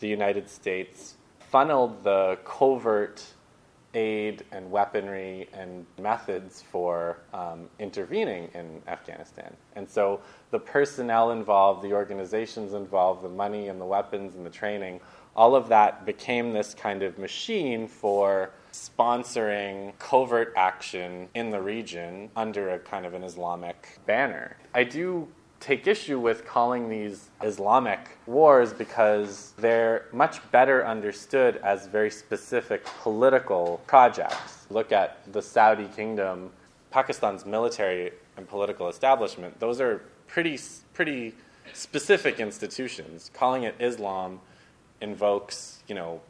the 0.00 0.08
United 0.08 0.50
States 0.50 1.14
funneled 1.38 2.02
the 2.02 2.38
covert 2.44 3.24
aid 3.94 4.44
and 4.52 4.70
weaponry 4.70 5.48
and 5.52 5.86
methods 6.00 6.62
for 6.62 7.18
um, 7.32 7.68
intervening 7.78 8.48
in 8.54 8.82
Afghanistan. 8.86 9.54
And 9.76 9.88
so 9.88 10.20
the 10.50 10.58
personnel 10.58 11.32
involved, 11.32 11.82
the 11.82 11.92
organizations 11.92 12.72
involved, 12.72 13.22
the 13.22 13.28
money 13.28 13.68
and 13.68 13.80
the 13.80 13.84
weapons 13.84 14.34
and 14.34 14.44
the 14.46 14.50
training, 14.50 15.00
all 15.34 15.54
of 15.54 15.68
that 15.68 16.04
became 16.04 16.52
this 16.52 16.74
kind 16.74 17.02
of 17.02 17.18
machine 17.18 17.86
for 17.86 18.50
sponsoring 18.72 19.96
covert 19.98 20.52
action 20.56 21.28
in 21.34 21.50
the 21.50 21.60
region 21.60 22.30
under 22.36 22.70
a 22.70 22.78
kind 22.78 23.04
of 23.06 23.14
an 23.14 23.22
Islamic 23.22 23.98
banner. 24.06 24.56
I 24.74 24.84
do 24.84 25.28
take 25.62 25.86
issue 25.86 26.18
with 26.18 26.44
calling 26.44 26.88
these 26.88 27.30
Islamic 27.42 28.18
wars 28.26 28.72
because 28.72 29.52
they're 29.56 30.06
much 30.12 30.40
better 30.50 30.84
understood 30.84 31.56
as 31.58 31.86
very 31.86 32.10
specific 32.10 32.84
political 33.00 33.80
projects. 33.86 34.66
Look 34.70 34.90
at 34.90 35.18
the 35.32 35.40
Saudi 35.40 35.86
kingdom, 35.94 36.50
Pakistan's 36.90 37.46
military 37.46 38.10
and 38.36 38.48
political 38.48 38.88
establishment. 38.88 39.60
Those 39.60 39.80
are 39.80 40.02
pretty 40.26 40.58
pretty 40.94 41.34
specific 41.72 42.40
institutions. 42.40 43.30
Calling 43.32 43.62
it 43.62 43.76
Islam 43.78 44.40
invokes, 45.00 45.78
you 45.86 45.94
know, 45.94 46.20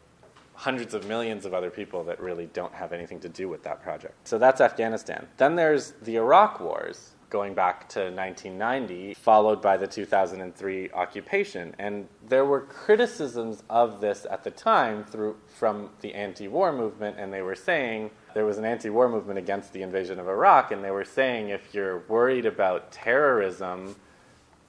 hundreds 0.55 0.93
of 0.93 1.07
millions 1.09 1.47
of 1.47 1.55
other 1.55 1.71
people 1.71 2.05
that 2.05 2.21
really 2.21 2.47
don't 2.53 2.75
have 2.75 2.93
anything 2.93 3.19
to 3.21 3.29
do 3.31 3.49
with 3.49 3.63
that 3.63 3.83
project. 3.83 4.15
So 4.29 4.39
that's 4.39 4.61
Afghanistan. 4.61 5.27
Then 5.39 5.57
there's 5.57 5.93
the 6.03 6.17
Iraq 6.17 6.61
wars, 6.61 7.12
going 7.33 7.55
back 7.55 7.89
to 7.89 8.01
1990, 8.11 9.15
followed 9.15 9.63
by 9.63 9.79
the 9.79 9.87
2003 9.87 10.91
occupation. 10.91 11.75
And 11.79 12.07
there 12.29 12.45
were 12.45 12.61
criticisms 12.61 13.63
of 13.71 14.03
this 14.03 14.27
at 14.31 14.45
the 14.45 14.51
time 14.51 15.03
through, 15.03 15.37
from 15.47 15.89
the 16.03 16.13
anti 16.13 16.47
war 16.47 16.75
movement, 16.75 17.17
and 17.19 17.33
they 17.33 17.41
were 17.41 17.55
saying 17.55 18.11
there 18.35 18.45
was 18.45 18.59
an 18.59 18.67
anti 18.67 18.91
war 18.91 19.09
movement 19.09 19.39
against 19.39 19.73
the 19.73 19.81
invasion 19.81 20.21
of 20.21 20.29
Iraq, 20.29 20.73
and 20.73 20.85
they 20.85 20.91
were 20.91 21.07
saying 21.07 21.49
if 21.49 21.73
you're 21.73 22.01
worried 22.01 22.45
about 22.45 22.93
terrorism, 22.93 23.97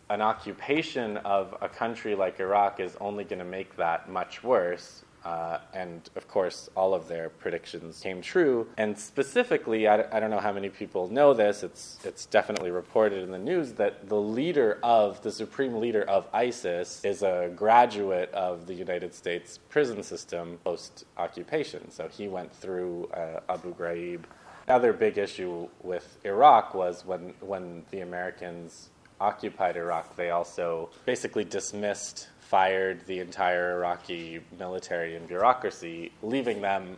an 0.10 0.22
occupation 0.22 1.18
of 1.18 1.54
a 1.62 1.68
country 1.68 2.16
like 2.16 2.40
Iraq 2.40 2.80
is 2.80 2.96
only 3.02 3.26
going 3.26 3.40
to 3.40 3.46
make 3.46 3.76
that 3.76 4.10
much 4.10 4.42
worse. 4.42 5.04
Uh, 5.26 5.60
and 5.74 6.10
of 6.16 6.28
course, 6.28 6.70
all 6.76 6.94
of 6.94 7.08
their 7.08 7.30
predictions 7.30 8.02
came 8.02 8.22
true. 8.22 8.68
And 8.78 8.98
specifically, 8.98 9.88
I, 9.88 10.20
don't 10.20 10.30
know 10.30 10.40
how 10.40 10.52
many 10.52 10.70
people 10.70 11.08
know 11.08 11.34
this, 11.34 11.64
it's, 11.64 12.00
it's 12.04 12.26
definitely 12.26 12.72
reported 12.72 13.24
in 13.24 13.32
the 13.32 13.38
news 13.38 13.74
that 13.74 14.10
the 14.10 14.20
leader 14.20 14.80
of, 14.84 15.22
the 15.22 15.32
supreme 15.32 15.76
leader 15.76 16.04
of 16.04 16.28
ISIS, 16.34 17.04
is 17.06 17.24
a 17.24 17.52
graduate 17.56 18.32
of 18.34 18.68
the 18.68 18.74
United 18.74 19.14
States 19.14 19.60
prison 19.70 20.04
system 20.04 20.60
post 20.64 21.06
occupation. 21.18 21.90
So 21.90 22.08
he 22.10 22.28
went 22.28 22.54
through 22.54 23.10
uh, 23.14 23.40
Abu 23.48 23.74
Ghraib. 23.76 24.24
Another 24.68 24.94
big 24.94 25.18
issue 25.18 25.68
with 25.82 26.18
Iraq 26.24 26.74
was 26.74 27.06
when, 27.06 27.34
when 27.40 27.84
the 27.92 28.02
Americans 28.02 28.90
occupied 29.20 29.78
Iraq, 29.78 30.16
they 30.16 30.32
also 30.32 30.90
basically 31.06 31.46
dismissed 31.46 32.28
fired 32.54 33.04
the 33.08 33.18
entire 33.18 33.78
Iraqi 33.78 34.40
military 34.60 35.16
and 35.16 35.28
bureaucracy, 35.28 36.12
leaving 36.22 36.62
them 36.62 36.96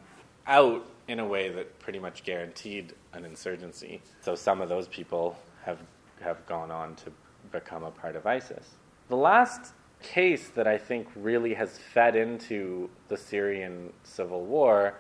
out 0.48 0.86
in 1.08 1.22
a 1.22 1.26
way 1.26 1.48
that 1.48 1.80
pretty 1.80 1.98
much 1.98 2.26
guaranteed 2.26 2.94
an 3.14 3.24
insurgency. 3.24 4.02
So 4.20 4.36
some 4.36 4.60
of 4.60 4.68
those 4.68 4.90
people 4.90 5.38
have 5.64 5.80
have 6.20 6.46
gone 6.46 6.72
on 6.72 6.94
to 6.96 7.10
become 7.54 7.86
a 7.86 7.92
part 7.92 8.18
of 8.18 8.26
ISIS. 8.26 8.72
The 9.08 9.16
last 9.16 9.72
case 10.04 10.50
that 10.50 10.68
I 10.68 10.78
think 10.78 11.08
really 11.16 11.54
has 11.54 11.80
fed 11.94 12.18
into 12.18 12.90
the 13.08 13.16
Syrian 13.16 13.94
civil 14.04 14.44
war 14.44 14.96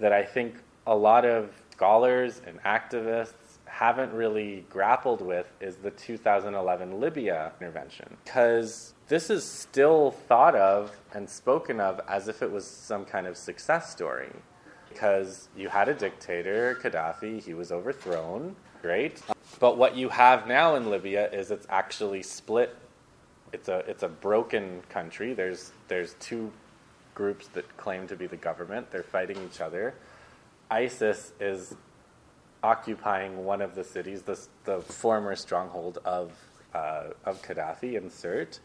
that 0.00 0.12
I 0.12 0.24
think 0.24 0.56
a 0.88 0.96
lot 0.96 1.24
of 1.24 1.52
scholars 1.70 2.42
and 2.44 2.60
activists 2.64 3.41
haven't 3.72 4.12
really 4.12 4.66
grappled 4.68 5.22
with 5.22 5.50
is 5.58 5.76
the 5.76 5.90
2011 5.90 7.00
Libya 7.00 7.52
intervention. 7.58 8.18
Because 8.22 8.92
this 9.08 9.30
is 9.30 9.42
still 9.44 10.10
thought 10.10 10.54
of 10.54 10.94
and 11.14 11.28
spoken 11.28 11.80
of 11.80 11.98
as 12.06 12.28
if 12.28 12.42
it 12.42 12.52
was 12.52 12.66
some 12.66 13.06
kind 13.06 13.26
of 13.26 13.34
success 13.34 13.90
story. 13.90 14.28
Because 14.90 15.48
you 15.56 15.70
had 15.70 15.88
a 15.88 15.94
dictator, 15.94 16.78
Gaddafi, 16.82 17.42
he 17.42 17.54
was 17.54 17.72
overthrown, 17.72 18.54
great. 18.82 19.22
But 19.58 19.78
what 19.78 19.96
you 19.96 20.10
have 20.10 20.46
now 20.46 20.74
in 20.74 20.90
Libya 20.90 21.30
is 21.30 21.50
it's 21.50 21.66
actually 21.70 22.22
split. 22.22 22.76
It's 23.54 23.68
a, 23.68 23.78
it's 23.88 24.02
a 24.02 24.08
broken 24.08 24.82
country. 24.90 25.32
There's, 25.32 25.72
there's 25.88 26.12
two 26.20 26.52
groups 27.14 27.46
that 27.48 27.74
claim 27.78 28.06
to 28.08 28.16
be 28.16 28.26
the 28.26 28.36
government, 28.36 28.90
they're 28.90 29.02
fighting 29.02 29.38
each 29.50 29.62
other. 29.62 29.94
ISIS 30.70 31.32
is 31.40 31.74
occupying 32.62 33.44
one 33.44 33.60
of 33.60 33.74
the 33.74 33.84
cities, 33.84 34.22
the, 34.22 34.38
the 34.64 34.80
former 34.80 35.34
stronghold 35.36 35.98
of, 36.04 36.32
uh, 36.74 37.08
of 37.24 37.42
Gaddafi 37.42 37.96
in 37.96 38.08
Sirte. 38.10 38.60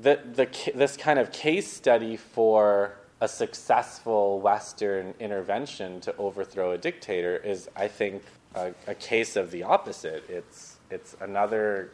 The, 0.00 0.20
the, 0.34 0.48
this 0.74 0.96
kind 0.96 1.18
of 1.18 1.32
case 1.32 1.70
study 1.70 2.16
for 2.16 2.96
a 3.20 3.28
successful 3.28 4.40
Western 4.40 5.14
intervention 5.20 6.00
to 6.00 6.16
overthrow 6.16 6.72
a 6.72 6.78
dictator 6.78 7.36
is, 7.36 7.68
I 7.76 7.88
think, 7.88 8.22
a, 8.54 8.72
a 8.86 8.94
case 8.94 9.36
of 9.36 9.50
the 9.50 9.62
opposite. 9.62 10.28
It's, 10.28 10.78
it's 10.90 11.16
another 11.20 11.92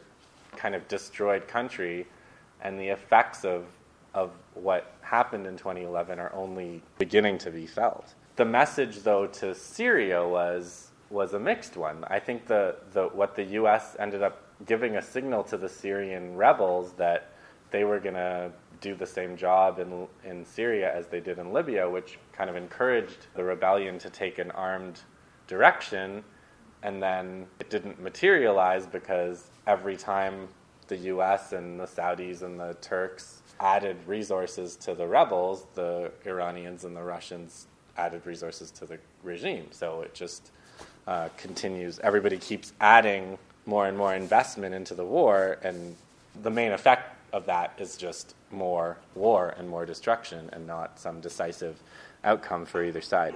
kind 0.55 0.75
of 0.75 0.87
destroyed 0.87 1.47
country, 1.47 2.07
and 2.61 2.79
the 2.79 2.87
effects 2.87 3.45
of, 3.45 3.65
of 4.13 4.31
what 4.55 4.93
happened 5.01 5.45
in 5.45 5.55
2011 5.55 6.19
are 6.19 6.33
only 6.33 6.81
beginning 6.97 7.37
to 7.39 7.51
be 7.51 7.67
felt. 7.67 8.15
The 8.35 8.45
message, 8.45 8.99
though, 8.99 9.27
to 9.27 9.53
Syria 9.53 10.27
was 10.27 10.88
was 11.09 11.33
a 11.33 11.39
mixed 11.39 11.75
one. 11.77 12.03
I 12.07 12.19
think 12.19 12.47
the, 12.47 12.75
the 12.93 13.05
what 13.07 13.35
the 13.35 13.43
U.S. 13.43 13.95
ended 13.99 14.21
up 14.21 14.43
giving 14.65 14.97
a 14.97 15.01
signal 15.01 15.43
to 15.45 15.57
the 15.57 15.69
Syrian 15.69 16.35
rebels 16.35 16.93
that 16.93 17.31
they 17.71 17.83
were 17.83 17.99
going 17.99 18.15
to 18.15 18.51
do 18.81 18.95
the 18.95 19.05
same 19.05 19.35
job 19.35 19.79
in 19.79 20.07
in 20.23 20.45
Syria 20.45 20.93
as 20.93 21.07
they 21.07 21.19
did 21.19 21.39
in 21.39 21.51
Libya, 21.51 21.89
which 21.89 22.19
kind 22.31 22.49
of 22.49 22.55
encouraged 22.55 23.27
the 23.35 23.43
rebellion 23.43 23.97
to 23.99 24.09
take 24.09 24.39
an 24.39 24.51
armed 24.51 25.01
direction, 25.47 26.23
and 26.83 27.01
then 27.01 27.47
it 27.59 27.69
didn't 27.69 28.01
materialize 28.01 28.85
because 28.85 29.49
every 29.67 29.97
time 29.97 30.47
the 30.87 30.97
U.S. 30.97 31.53
and 31.53 31.79
the 31.79 31.85
Saudis 31.85 32.41
and 32.41 32.59
the 32.59 32.75
Turks 32.81 33.41
added 33.59 33.97
resources 34.07 34.75
to 34.77 34.95
the 34.95 35.05
rebels, 35.05 35.67
the 35.75 36.11
Iranians 36.25 36.83
and 36.85 36.95
the 36.95 37.03
Russians 37.03 37.67
added 37.97 38.25
resources 38.25 38.71
to 38.71 38.85
the 38.85 38.97
regime. 39.23 39.67
So 39.71 40.01
it 40.01 40.13
just 40.13 40.51
uh, 41.07 41.29
continues, 41.37 41.99
everybody 41.99 42.37
keeps 42.37 42.73
adding 42.79 43.37
more 43.65 43.87
and 43.87 43.97
more 43.97 44.15
investment 44.15 44.73
into 44.75 44.93
the 44.93 45.05
war, 45.05 45.57
and 45.63 45.95
the 46.43 46.49
main 46.49 46.71
effect 46.71 47.15
of 47.33 47.45
that 47.45 47.73
is 47.77 47.97
just 47.97 48.33
more 48.51 48.97
war 49.15 49.53
and 49.57 49.69
more 49.69 49.85
destruction, 49.85 50.49
and 50.53 50.65
not 50.65 50.99
some 50.99 51.19
decisive 51.19 51.79
outcome 52.23 52.65
for 52.65 52.83
either 52.83 53.01
side. 53.01 53.35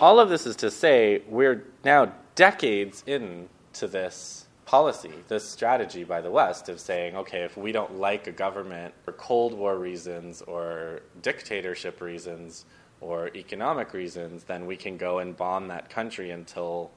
all 0.00 0.18
of 0.18 0.28
this 0.28 0.46
is 0.46 0.56
to 0.56 0.70
say 0.70 1.22
we're 1.28 1.64
now 1.84 2.12
decades 2.34 3.04
into 3.06 3.86
this 3.86 4.46
policy, 4.64 5.12
this 5.28 5.48
strategy 5.48 6.04
by 6.04 6.20
the 6.20 6.30
West 6.30 6.68
of 6.68 6.80
saying, 6.80 7.16
okay, 7.16 7.42
if 7.42 7.56
we 7.56 7.70
don't 7.70 7.96
like 7.98 8.26
a 8.26 8.32
government 8.32 8.94
for 9.04 9.12
Cold 9.12 9.52
War 9.54 9.76
reasons 9.78 10.42
or 10.42 11.00
dictatorship 11.22 12.00
reasons 12.00 12.64
or 13.04 13.30
economic 13.34 13.92
reasons, 13.92 14.44
then 14.44 14.64
we 14.66 14.76
can 14.76 14.96
go 14.96 15.18
and 15.18 15.36
bomb 15.36 15.68
that 15.68 15.90
country 15.90 16.30
until 16.30 16.90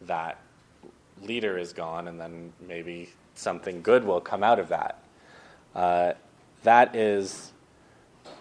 that 0.00 0.38
leader 1.22 1.58
is 1.58 1.74
gone, 1.74 2.08
and 2.08 2.18
then 2.18 2.52
maybe 2.66 3.10
something 3.34 3.82
good 3.82 4.02
will 4.02 4.22
come 4.22 4.42
out 4.42 4.58
of 4.58 4.68
that. 4.68 5.04
Uh, 5.74 6.12
that 6.62 6.96
is, 6.96 7.52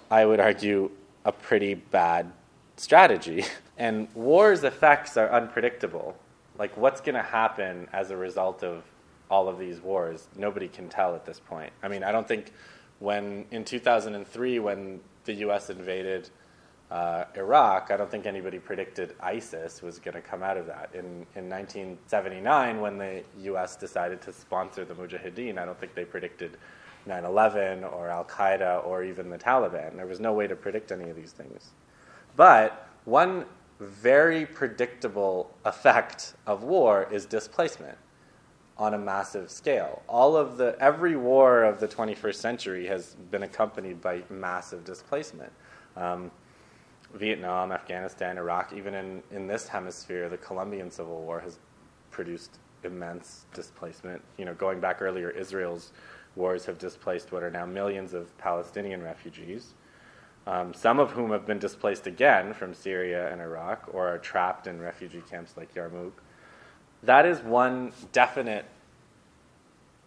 I 0.10 0.26
would 0.26 0.40
argue, 0.40 0.90
a 1.26 1.32
pretty 1.32 1.74
bad 1.74 2.32
strategy. 2.78 3.46
And 3.80 4.10
war's 4.14 4.66
effects 4.66 5.16
are 5.16 5.32
unpredictable. 5.32 6.18
Like, 6.58 6.76
what's 6.76 7.00
going 7.00 7.16
to 7.16 7.22
happen 7.22 7.88
as 7.94 8.12
a 8.12 8.18
result 8.18 8.62
of 8.62 8.84
all 9.32 9.48
of 9.48 9.58
these 9.58 9.80
wars? 9.80 10.28
Nobody 10.36 10.68
can 10.68 10.90
tell 10.90 11.16
at 11.16 11.26
this 11.26 11.40
point. 11.40 11.72
I 11.82 11.88
mean, 11.88 12.04
I 12.04 12.12
don't 12.12 12.28
think 12.28 12.52
when, 13.00 13.46
in 13.52 13.64
2003, 13.64 14.60
when 14.60 15.00
the 15.24 15.34
US 15.46 15.70
invaded 15.70 16.30
uh, 16.92 17.26
Iraq, 17.36 17.92
I 17.92 17.98
don't 17.98 18.10
think 18.10 18.26
anybody 18.26 18.58
predicted 18.58 19.16
ISIS 19.20 19.82
was 19.82 20.00
going 20.00 20.16
to 20.16 20.22
come 20.22 20.42
out 20.42 20.58
of 20.58 20.66
that. 20.66 20.90
In, 20.94 21.06
in 21.36 21.48
1979, 21.48 22.82
when 22.82 22.98
the 22.98 23.24
U.S. 23.42 23.76
decided 23.76 24.22
to 24.24 24.34
sponsor 24.34 24.86
the 24.86 24.96
Mujahideen, 24.96 25.60
I 25.60 25.66
don't 25.66 25.80
think 25.80 25.94
they 25.94 26.06
predicted 26.06 26.58
9 27.06 27.26
11 27.26 27.84
or 27.84 28.10
Al 28.10 28.26
Qaeda 28.26 28.86
or 28.86 29.04
even 29.04 29.30
the 29.30 29.38
Taliban. 29.38 29.96
There 29.98 30.08
was 30.08 30.20
no 30.20 30.34
way 30.34 30.48
to 30.48 30.56
predict 30.56 30.92
any 30.92 31.10
of 31.10 31.16
these 31.16 31.32
things. 31.32 31.72
But 32.36 32.88
one 33.06 33.46
very 33.80 34.46
predictable 34.46 35.52
effect 35.66 36.34
of 36.48 36.64
war 36.64 37.08
is 37.12 37.26
displacement 37.26 37.98
on 38.78 38.94
a 38.94 38.98
massive 38.98 39.52
scale. 39.52 40.02
All 40.08 40.36
of 40.36 40.58
the 40.58 40.76
every 40.80 41.16
war 41.16 41.64
of 41.64 41.80
the 41.80 41.88
21st 41.88 42.36
century 42.36 42.88
has 42.88 43.16
been 43.30 43.44
accompanied 43.44 44.02
by 44.02 44.24
massive 44.30 44.84
displacement. 44.86 45.52
Um, 45.96 46.32
Vietnam, 47.14 47.72
Afghanistan, 47.72 48.38
Iraq, 48.38 48.74
even 48.74 48.94
in, 48.94 49.24
in 49.32 49.48
this 49.48 49.68
hemisphere, 49.68 50.30
the 50.30 50.38
Colombian 50.38 50.92
Civil 50.92 51.22
War 51.22 51.40
has 51.40 51.60
produced 52.12 52.60
immense 52.84 53.46
displacement. 53.54 54.22
You 54.38 54.46
know, 54.46 54.54
going 54.54 54.80
back 54.80 55.02
earlier, 55.02 55.30
Israel's 55.30 55.92
wars 56.36 56.66
have 56.66 56.78
displaced 56.78 57.32
what 57.32 57.44
are 57.44 57.52
now 57.52 57.66
millions 57.66 58.14
of 58.14 58.36
Palestinian 58.38 59.02
refugees, 59.02 59.74
um, 60.48 60.74
some 60.74 61.00
of 61.00 61.12
whom 61.12 61.32
have 61.32 61.46
been 61.46 61.60
displaced 61.60 62.08
again 62.08 62.54
from 62.54 62.74
Syria 62.74 63.32
and 63.32 63.42
Iraq 63.42 63.90
or 63.92 64.08
are 64.08 64.18
trapped 64.18 64.68
in 64.68 64.80
refugee 64.80 65.24
camps 65.30 65.56
like 65.58 65.74
Yarmouk. 65.74 66.14
That 67.04 67.26
is 67.26 67.40
one 67.42 67.92
definite, 68.12 68.66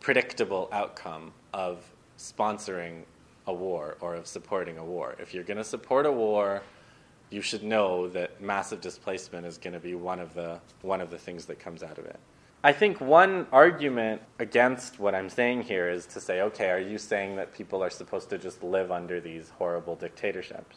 predictable 0.00 0.68
outcome 0.72 1.32
of 1.52 1.84
sponsoring 2.18 3.02
a 3.46 3.52
war 3.52 3.96
or 4.00 4.14
of 4.14 4.26
supporting 4.26 4.78
a 4.78 4.84
war. 4.84 5.16
If 5.18 5.34
you're 5.34 5.44
going 5.44 5.56
to 5.56 5.64
support 5.64 6.06
a 6.06 6.12
war, 6.12 6.62
you 7.32 7.42
should 7.42 7.62
know 7.62 8.08
that 8.08 8.40
massive 8.40 8.80
displacement 8.80 9.46
is 9.46 9.58
going 9.58 9.74
to 9.74 9.80
be 9.80 9.94
one 9.94 10.20
of 10.20 10.34
the 10.34 10.60
one 10.82 11.00
of 11.00 11.10
the 11.10 11.18
things 11.18 11.46
that 11.46 11.58
comes 11.58 11.82
out 11.82 11.98
of 11.98 12.04
it. 12.04 12.18
I 12.64 12.72
think 12.72 13.00
one 13.00 13.48
argument 13.50 14.22
against 14.38 15.00
what 15.00 15.16
I'm 15.16 15.28
saying 15.28 15.62
here 15.62 15.90
is 15.90 16.06
to 16.06 16.20
say, 16.20 16.42
okay, 16.42 16.70
are 16.70 16.78
you 16.78 16.96
saying 16.96 17.34
that 17.36 17.52
people 17.52 17.82
are 17.82 17.90
supposed 17.90 18.30
to 18.30 18.38
just 18.38 18.62
live 18.62 18.92
under 18.92 19.20
these 19.20 19.50
horrible 19.58 19.96
dictatorships? 19.96 20.76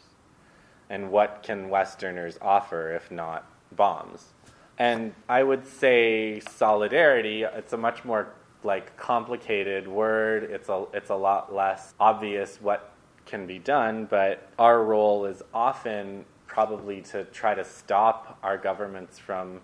And 0.90 1.12
what 1.12 1.44
can 1.44 1.68
Westerners 1.68 2.38
offer 2.42 2.92
if 2.92 3.10
not 3.12 3.48
bombs? 3.76 4.32
And 4.78 5.14
I 5.28 5.44
would 5.44 5.66
say 5.66 6.40
solidarity, 6.40 7.44
it's 7.44 7.72
a 7.72 7.76
much 7.76 8.04
more 8.04 8.34
like 8.64 8.96
complicated 8.96 9.86
word. 9.86 10.44
It's 10.44 10.68
a 10.68 10.86
it's 10.92 11.10
a 11.10 11.14
lot 11.14 11.54
less 11.54 11.94
obvious 12.00 12.60
what 12.60 12.92
can 13.26 13.46
be 13.46 13.58
done, 13.58 14.06
but 14.06 14.48
our 14.58 14.82
role 14.82 15.24
is 15.24 15.42
often 15.54 16.24
probably 16.56 17.02
to 17.02 17.22
try 17.24 17.54
to 17.54 17.62
stop 17.62 18.38
our 18.42 18.56
governments 18.56 19.18
from 19.18 19.60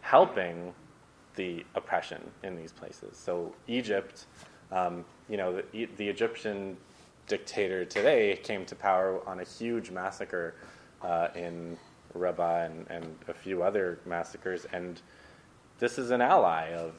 helping 0.00 0.74
the 1.36 1.64
oppression 1.76 2.20
in 2.42 2.56
these 2.56 2.72
places. 2.72 3.16
So 3.16 3.54
Egypt, 3.68 4.26
um, 4.72 5.04
you 5.28 5.36
know, 5.36 5.62
the, 5.70 5.88
the, 5.96 6.08
Egyptian 6.08 6.76
dictator 7.28 7.84
today 7.84 8.40
came 8.42 8.66
to 8.66 8.74
power 8.74 9.20
on 9.24 9.38
a 9.38 9.44
huge 9.44 9.92
massacre 9.92 10.56
uh, 11.00 11.28
in 11.36 11.78
Rabaa 12.12 12.66
and, 12.66 12.90
and 12.90 13.16
a 13.28 13.32
few 13.32 13.62
other 13.62 14.00
massacres, 14.04 14.66
and 14.72 15.00
this 15.78 15.96
is 15.96 16.10
an 16.10 16.20
ally 16.20 16.72
of 16.72 16.94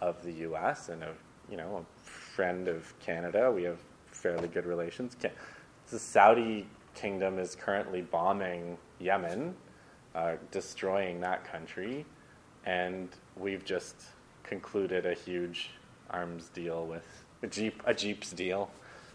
of 0.00 0.22
the 0.22 0.32
U.S. 0.48 0.88
and 0.88 1.02
a 1.02 1.12
you 1.50 1.56
know 1.56 1.84
a 1.84 2.08
friend 2.08 2.68
of 2.68 2.94
Canada. 3.00 3.50
We 3.50 3.64
have 3.64 3.80
fairly 4.06 4.46
good 4.46 4.66
relations. 4.66 5.16
The 5.90 5.98
Saudi 5.98 6.66
kingdom 6.96 7.38
is 7.38 7.54
currently 7.54 8.00
bombing 8.00 8.76
Yemen, 8.98 9.54
uh, 10.14 10.36
destroying 10.50 11.20
that 11.20 11.44
country, 11.44 12.04
and 12.64 13.08
we've 13.36 13.64
just 13.64 13.94
concluded 14.42 15.06
a 15.06 15.14
huge 15.14 15.70
arms 16.10 16.48
deal 16.48 16.86
with 16.86 17.04
a 17.42 17.46
jeep 17.46 17.82
a 17.84 17.94
jeeps 17.94 18.30
deal. 18.32 18.70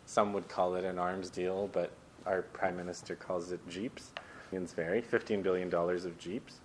Some 0.06 0.32
would 0.34 0.48
call 0.48 0.76
it 0.76 0.86
an 0.86 1.00
arms 1.00 1.30
deal, 1.30 1.70
but 1.74 1.92
our 2.26 2.44
prime 2.44 2.78
minister 2.78 3.16
calls 3.16 3.52
it 3.52 3.60
jeeps. 3.68 4.12
It's 4.52 4.74
very 4.74 5.02
fifteen 5.02 5.42
billion 5.42 5.70
dollars 5.70 6.06
of 6.06 6.18
jeeps 6.18 6.60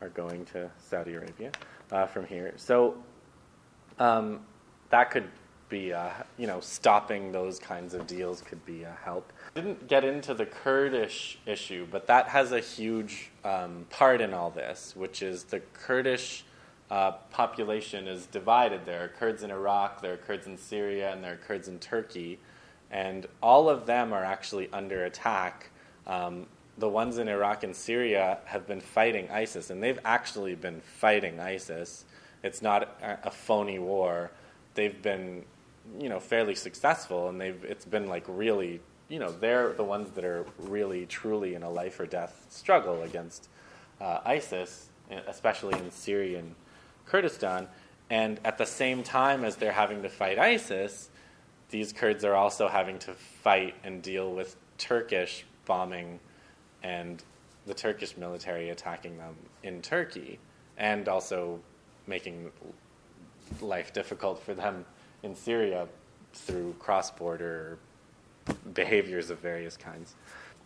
are 0.00 0.10
going 0.10 0.44
to 0.46 0.70
Saudi 0.78 1.14
Arabia 1.14 1.50
uh, 1.90 2.06
from 2.06 2.26
here. 2.26 2.52
So 2.56 2.96
um, 3.98 4.40
that 4.90 5.10
could 5.10 5.28
be, 5.68 5.90
a, 5.90 6.26
you 6.36 6.46
know, 6.46 6.60
stopping 6.60 7.32
those 7.32 7.58
kinds 7.58 7.94
of 7.94 8.06
deals 8.06 8.40
could 8.40 8.64
be 8.64 8.82
a 8.82 8.96
help. 9.04 9.32
Didn't 9.54 9.88
get 9.88 10.04
into 10.04 10.34
the 10.34 10.46
Kurdish 10.46 11.38
issue, 11.46 11.86
but 11.90 12.06
that 12.06 12.28
has 12.28 12.52
a 12.52 12.60
huge 12.60 13.30
um, 13.44 13.86
part 13.90 14.20
in 14.20 14.34
all 14.34 14.50
this, 14.50 14.94
which 14.96 15.22
is 15.22 15.44
the 15.44 15.60
Kurdish 15.72 16.44
uh, 16.90 17.12
population 17.30 18.08
is 18.08 18.26
divided. 18.26 18.86
There 18.86 19.04
are 19.04 19.08
Kurds 19.08 19.42
in 19.42 19.50
Iraq, 19.50 20.00
there 20.00 20.14
are 20.14 20.18
Kurds 20.18 20.46
in 20.46 20.56
Syria, 20.56 21.12
and 21.12 21.22
there 21.22 21.34
are 21.34 21.36
Kurds 21.36 21.68
in 21.68 21.78
Turkey, 21.78 22.38
and 22.90 23.26
all 23.42 23.68
of 23.68 23.86
them 23.86 24.12
are 24.12 24.24
actually 24.24 24.68
under 24.72 25.04
attack. 25.04 25.70
Um, 26.06 26.46
the 26.78 26.88
ones 26.88 27.18
in 27.18 27.28
Iraq 27.28 27.64
and 27.64 27.74
Syria 27.74 28.38
have 28.44 28.66
been 28.66 28.80
fighting 28.80 29.28
ISIS, 29.30 29.70
and 29.70 29.82
they've 29.82 29.98
actually 30.04 30.54
been 30.54 30.80
fighting 30.80 31.40
ISIS. 31.40 32.04
It's 32.42 32.62
not 32.62 32.96
a, 33.02 33.18
a 33.24 33.30
phony 33.30 33.78
war. 33.78 34.30
They've 34.74 35.02
been 35.02 35.44
you 35.98 36.08
know 36.08 36.20
fairly 36.20 36.54
successful, 36.54 37.28
and 37.28 37.40
they've 37.40 37.64
it's 37.64 37.84
been 37.84 38.08
like 38.08 38.24
really 38.26 38.80
you 39.08 39.18
know 39.18 39.30
they're 39.30 39.72
the 39.72 39.84
ones 39.84 40.10
that 40.12 40.24
are 40.24 40.44
really 40.58 41.06
truly 41.06 41.54
in 41.54 41.62
a 41.62 41.70
life 41.70 41.98
or 42.00 42.06
death 42.06 42.46
struggle 42.50 43.02
against 43.02 43.48
uh, 44.00 44.20
ISIS, 44.24 44.88
especially 45.26 45.78
in 45.78 45.90
Syrian 45.90 46.54
Kurdistan. 47.06 47.68
And 48.10 48.40
at 48.44 48.56
the 48.56 48.64
same 48.64 49.02
time 49.02 49.44
as 49.44 49.56
they're 49.56 49.72
having 49.72 50.02
to 50.02 50.08
fight 50.08 50.38
ISIS, 50.38 51.10
these 51.70 51.92
Kurds 51.92 52.24
are 52.24 52.34
also 52.34 52.68
having 52.68 52.98
to 53.00 53.12
fight 53.12 53.74
and 53.84 54.00
deal 54.00 54.32
with 54.32 54.56
Turkish 54.78 55.44
bombing 55.66 56.18
and 56.82 57.22
the 57.66 57.74
Turkish 57.74 58.16
military 58.16 58.70
attacking 58.70 59.18
them 59.18 59.36
in 59.62 59.82
Turkey, 59.82 60.38
and 60.78 61.06
also 61.08 61.60
making 62.06 62.50
life 63.60 63.92
difficult 63.92 64.42
for 64.42 64.54
them 64.54 64.86
in 65.22 65.34
Syria 65.34 65.88
through 66.32 66.74
cross 66.78 67.10
border 67.10 67.78
behaviors 68.74 69.30
of 69.30 69.38
various 69.38 69.76
kinds. 69.76 70.14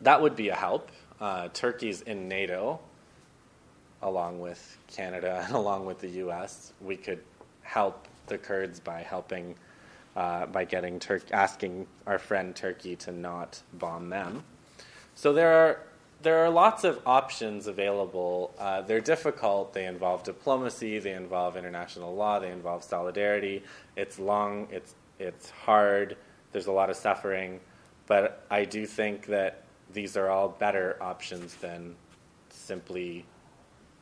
That 0.01 0.21
would 0.21 0.37
be 0.37 0.49
a 0.49 0.55
help. 0.55 0.91
Uh, 1.21 1.49
Turkey's 1.49 2.03
in 2.03 2.29
NATO, 2.29 2.81
along 4.03 4.41
with 4.41 4.79
Canada 4.89 5.43
and 5.47 5.55
along 5.55 5.87
with 5.87 6.01
the 6.01 6.09
US. 6.27 6.73
We 6.81 6.97
could 6.97 7.21
help 7.63 8.09
the 8.27 8.39
Kurds 8.39 8.81
by 8.81 9.03
helping, 9.03 9.55
uh, 10.17 10.47
by 10.47 10.65
getting 10.65 10.99
Tur- 10.99 11.23
asking 11.33 11.87
our 12.07 12.19
friend 12.19 12.55
Turkey 12.55 12.97
to 12.97 13.13
not 13.13 13.63
bomb 13.75 14.09
them. 14.09 14.45
So 15.15 15.33
there 15.33 15.53
are 15.53 15.79
there 16.23 16.45
are 16.45 16.51
lots 16.51 16.85
of 16.85 17.01
options 17.05 17.67
available. 17.67 18.55
Uh, 18.59 18.83
they're 18.83 19.01
difficult. 19.01 19.73
They 19.73 19.87
involve 19.87 20.23
diplomacy. 20.23 20.99
They 20.99 21.13
involve 21.13 21.57
international 21.57 22.15
law. 22.15 22.39
They 22.39 22.51
involve 22.51 22.85
solidarity. 22.85 23.63
It's 23.97 24.19
long. 24.19 24.69
It's 24.71 24.95
it's 25.19 25.51
hard. 25.51 26.17
There's 26.53 26.67
a 26.67 26.73
lot 26.73 26.91
of 26.91 26.97
suffering, 26.97 27.61
but 28.07 28.45
I 28.51 28.65
do 28.65 28.87
think 28.87 29.27
that 29.27 29.63
these 29.93 30.17
are 30.17 30.29
all 30.29 30.49
better 30.49 30.97
options 31.01 31.55
than 31.57 31.95
simply 32.51 33.25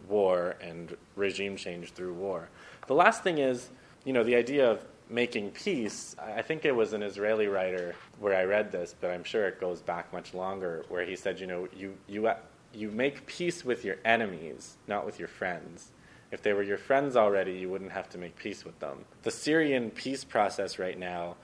war 0.09 0.57
and 0.61 0.97
regime 1.17 1.57
change 1.57 1.93
through 1.93 2.15
war. 2.15 2.49
The 2.87 2.95
last 2.95 3.23
thing 3.23 3.39
is, 3.39 3.69
you 4.05 4.13
know, 4.13 4.25
the 4.25 4.35
idea 4.35 4.71
of 4.71 4.85
making 5.11 5.51
peace. 5.51 6.17
I 6.19 6.43
think 6.43 6.65
it 6.65 6.75
was 6.75 6.93
an 6.93 7.03
Israeli 7.03 7.47
writer 7.47 7.95
where 8.19 8.37
I 8.37 8.45
read 8.45 8.71
this, 8.71 8.95
but 9.01 9.11
I'm 9.11 9.25
sure 9.25 9.49
it 9.49 9.61
goes 9.61 9.83
back 9.83 10.13
much 10.13 10.35
longer, 10.35 10.85
where 10.89 11.05
he 11.05 11.17
said, 11.17 11.41
you 11.41 11.47
know, 11.47 11.69
you, 11.77 11.97
you, 12.07 12.29
uh, 12.29 12.37
you 12.73 12.91
make 12.91 13.27
peace 13.27 13.65
with 13.65 13.85
your 13.85 13.97
enemies, 14.05 14.77
not 14.87 15.05
with 15.05 15.19
your 15.19 15.29
friends. 15.29 15.91
If 16.31 16.43
they 16.43 16.53
were 16.53 16.63
your 16.63 16.79
friends 16.79 17.17
already, 17.17 17.53
you 17.55 17.69
wouldn't 17.69 17.93
have 17.93 18.09
to 18.11 18.19
make 18.19 18.37
peace 18.37 18.65
with 18.65 18.79
them. 18.79 19.05
The 19.23 19.33
Syrian 19.33 19.91
peace 19.91 20.23
process 20.23 20.79
right 20.79 20.99
now 20.99 21.37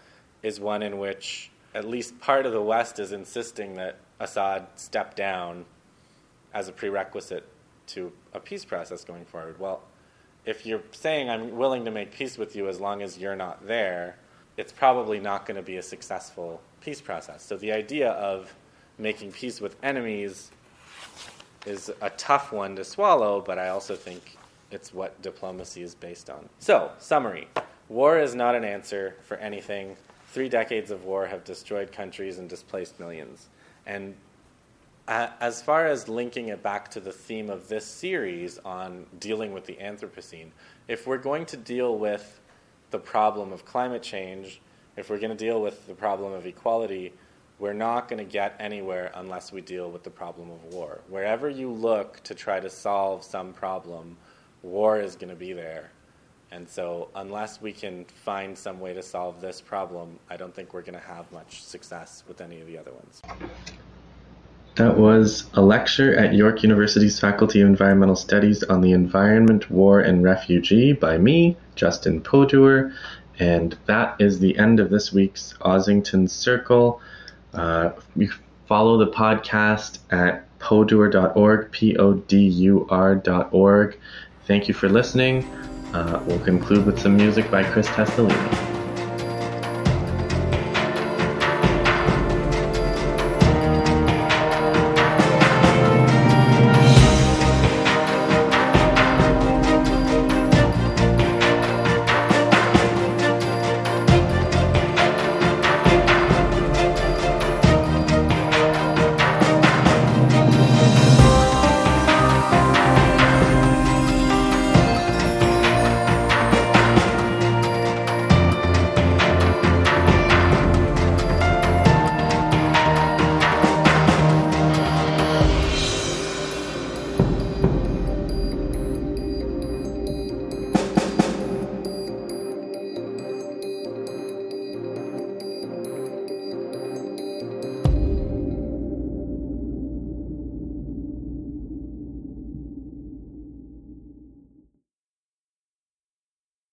is 0.43 0.61
one 0.61 0.83
in 0.83 0.99
which 0.99 1.51
at 1.75 1.85
least 1.85 2.21
part 2.21 2.47
of 2.47 2.53
the 2.53 2.63
West 2.63 3.01
is 3.01 3.13
insisting 3.13 3.75
that 3.75 3.97
Assad 4.21 4.67
step 4.77 5.17
down 5.17 5.65
as 6.55 6.69
a 6.69 6.73
prerequisite 6.73 7.47
to 7.89 8.13
a 8.33 8.41
peace 8.41 8.65
process 8.65 9.05
going 9.05 9.25
forward. 9.25 9.59
Well, 9.59 9.83
if 10.47 10.65
you're 10.65 10.83
saying 10.93 11.29
I'm 11.29 11.57
willing 11.57 11.85
to 11.85 11.91
make 11.91 12.13
peace 12.13 12.39
with 12.39 12.57
you 12.57 12.69
as 12.69 12.81
long 12.81 13.03
as 13.03 13.19
you're 13.19 13.37
not 13.37 13.67
there, 13.67 14.17
it's 14.57 14.73
probably 14.73 15.21
not 15.21 15.45
going 15.45 15.57
to 15.57 15.63
be 15.63 15.77
a 15.77 15.83
successful 15.83 16.63
peace 16.81 17.01
process. 17.01 17.45
So 17.45 17.57
the 17.57 17.73
idea 17.73 18.13
of 18.13 18.55
making 18.97 19.33
peace 19.33 19.61
with 19.61 19.77
enemies 19.83 20.51
is 21.67 21.91
a 22.01 22.11
tough 22.11 22.53
one 22.53 22.77
to 22.77 22.85
swallow, 22.85 23.41
but 23.41 23.59
I 23.59 23.69
also 23.69 23.97
think 23.97 24.39
it's 24.71 24.95
what 24.95 25.21
diplomacy 25.21 25.83
is 25.83 25.95
based 25.95 26.31
on. 26.31 26.49
So, 26.61 26.93
summary 26.99 27.49
war 27.89 28.19
is 28.19 28.35
not 28.35 28.55
an 28.55 28.65
answer 28.65 29.17
for 29.23 29.37
anything. 29.37 29.97
Three 30.29 30.49
decades 30.49 30.91
of 30.91 31.05
war 31.05 31.27
have 31.27 31.45
destroyed 31.45 31.93
countries 31.93 32.39
and 32.39 32.49
displaced 32.49 32.99
millions. 32.99 33.49
And 33.87 34.15
as 35.09 35.63
far 35.63 35.87
as 35.87 36.09
linking 36.09 36.49
it 36.49 36.63
back 36.63 36.91
to 36.91 37.01
the 37.01 37.13
theme 37.13 37.49
of 37.49 37.69
this 37.69 37.85
series 37.85 38.59
on 38.59 39.07
dealing 39.21 39.53
with 39.53 39.65
the 39.65 39.75
Anthropocene, 39.75 40.51
if 40.89 41.07
we're 41.07 41.19
going 41.19 41.47
to 41.47 41.57
deal 41.57 41.97
with 41.97 42.41
the 42.91 42.99
problem 42.99 43.53
of 43.53 43.65
climate 43.65 44.03
change, 44.03 44.61
if 44.97 45.11
we're 45.11 45.19
going 45.19 45.31
to 45.31 45.37
deal 45.37 45.61
with 45.61 45.87
the 45.87 45.95
problem 45.95 46.33
of 46.33 46.47
equality, 46.47 47.13
we're 47.59 47.73
not 47.73 48.09
going 48.09 48.19
to 48.19 48.31
get 48.31 48.57
anywhere 48.59 49.13
unless 49.15 49.53
we 49.53 49.61
deal 49.61 49.91
with 49.91 50.03
the 50.03 50.11
problem 50.11 50.51
of 50.51 50.63
war. 50.65 51.01
Wherever 51.09 51.49
you 51.49 51.71
look 51.71 52.23
to 52.25 52.35
try 52.35 52.61
to 52.61 52.69
solve 52.69 53.23
some 53.23 53.53
problem, 53.53 54.17
war 54.63 55.01
is 55.01 55.17
going 55.17 55.31
to 55.31 55.37
be 55.37 55.53
there. 55.53 55.91
And 56.53 56.69
so, 56.69 57.09
unless 57.17 57.61
we 57.61 57.73
can 57.73 58.05
find 58.05 58.57
some 58.57 58.79
way 58.79 58.95
to 58.95 59.03
solve 59.03 59.41
this 59.41 59.61
problem, 59.61 60.19
I 60.31 60.37
don't 60.37 60.55
think 60.55 60.75
we're 60.75 60.83
going 60.83 60.99
to 60.99 61.07
have 61.07 61.31
much 61.33 61.63
success 61.63 62.23
with 62.29 62.41
any 62.41 62.61
of 62.61 62.67
the 62.67 62.79
other 62.79 62.93
ones. 62.93 63.21
That 64.77 64.99
was 64.99 65.49
a 65.55 65.63
lecture 65.63 66.15
at 66.15 66.35
York 66.35 66.63
University's 66.63 67.19
Faculty 67.19 67.63
of 67.63 67.69
Environmental 67.69 68.15
Studies 68.15 68.63
on 68.65 68.83
the 68.83 68.93
Environment, 68.93 69.71
War, 69.71 70.01
and 70.01 70.23
Refugee 70.23 70.93
by 70.93 71.17
me, 71.17 71.57
Justin 71.77 72.21
Podur. 72.21 72.93
And 73.39 73.77
that 73.87 74.17
is 74.19 74.39
the 74.39 74.57
end 74.59 74.79
of 74.79 74.91
this 74.91 75.15
week's 75.15 75.55
Ossington 75.63 76.29
Circle. 76.29 77.01
Uh, 77.55 77.93
you 78.17 78.31
follow 78.67 78.99
the 78.99 79.11
podcast 79.11 79.99
at 80.11 80.47
podur.org, 80.59 81.71
P 81.71 81.97
O 81.97 82.13
D 82.15 82.47
U 82.47 82.87
R.org. 82.91 83.99
Thank 84.47 84.69
you 84.69 84.75
for 84.75 84.91
listening. 84.91 85.45
Uh, 85.95 86.23
we'll 86.27 86.41
conclude 86.41 86.85
with 86.85 87.01
some 87.01 87.17
music 87.17 87.51
by 87.51 87.65
Chris 87.65 87.89
Testolini. 87.89 88.66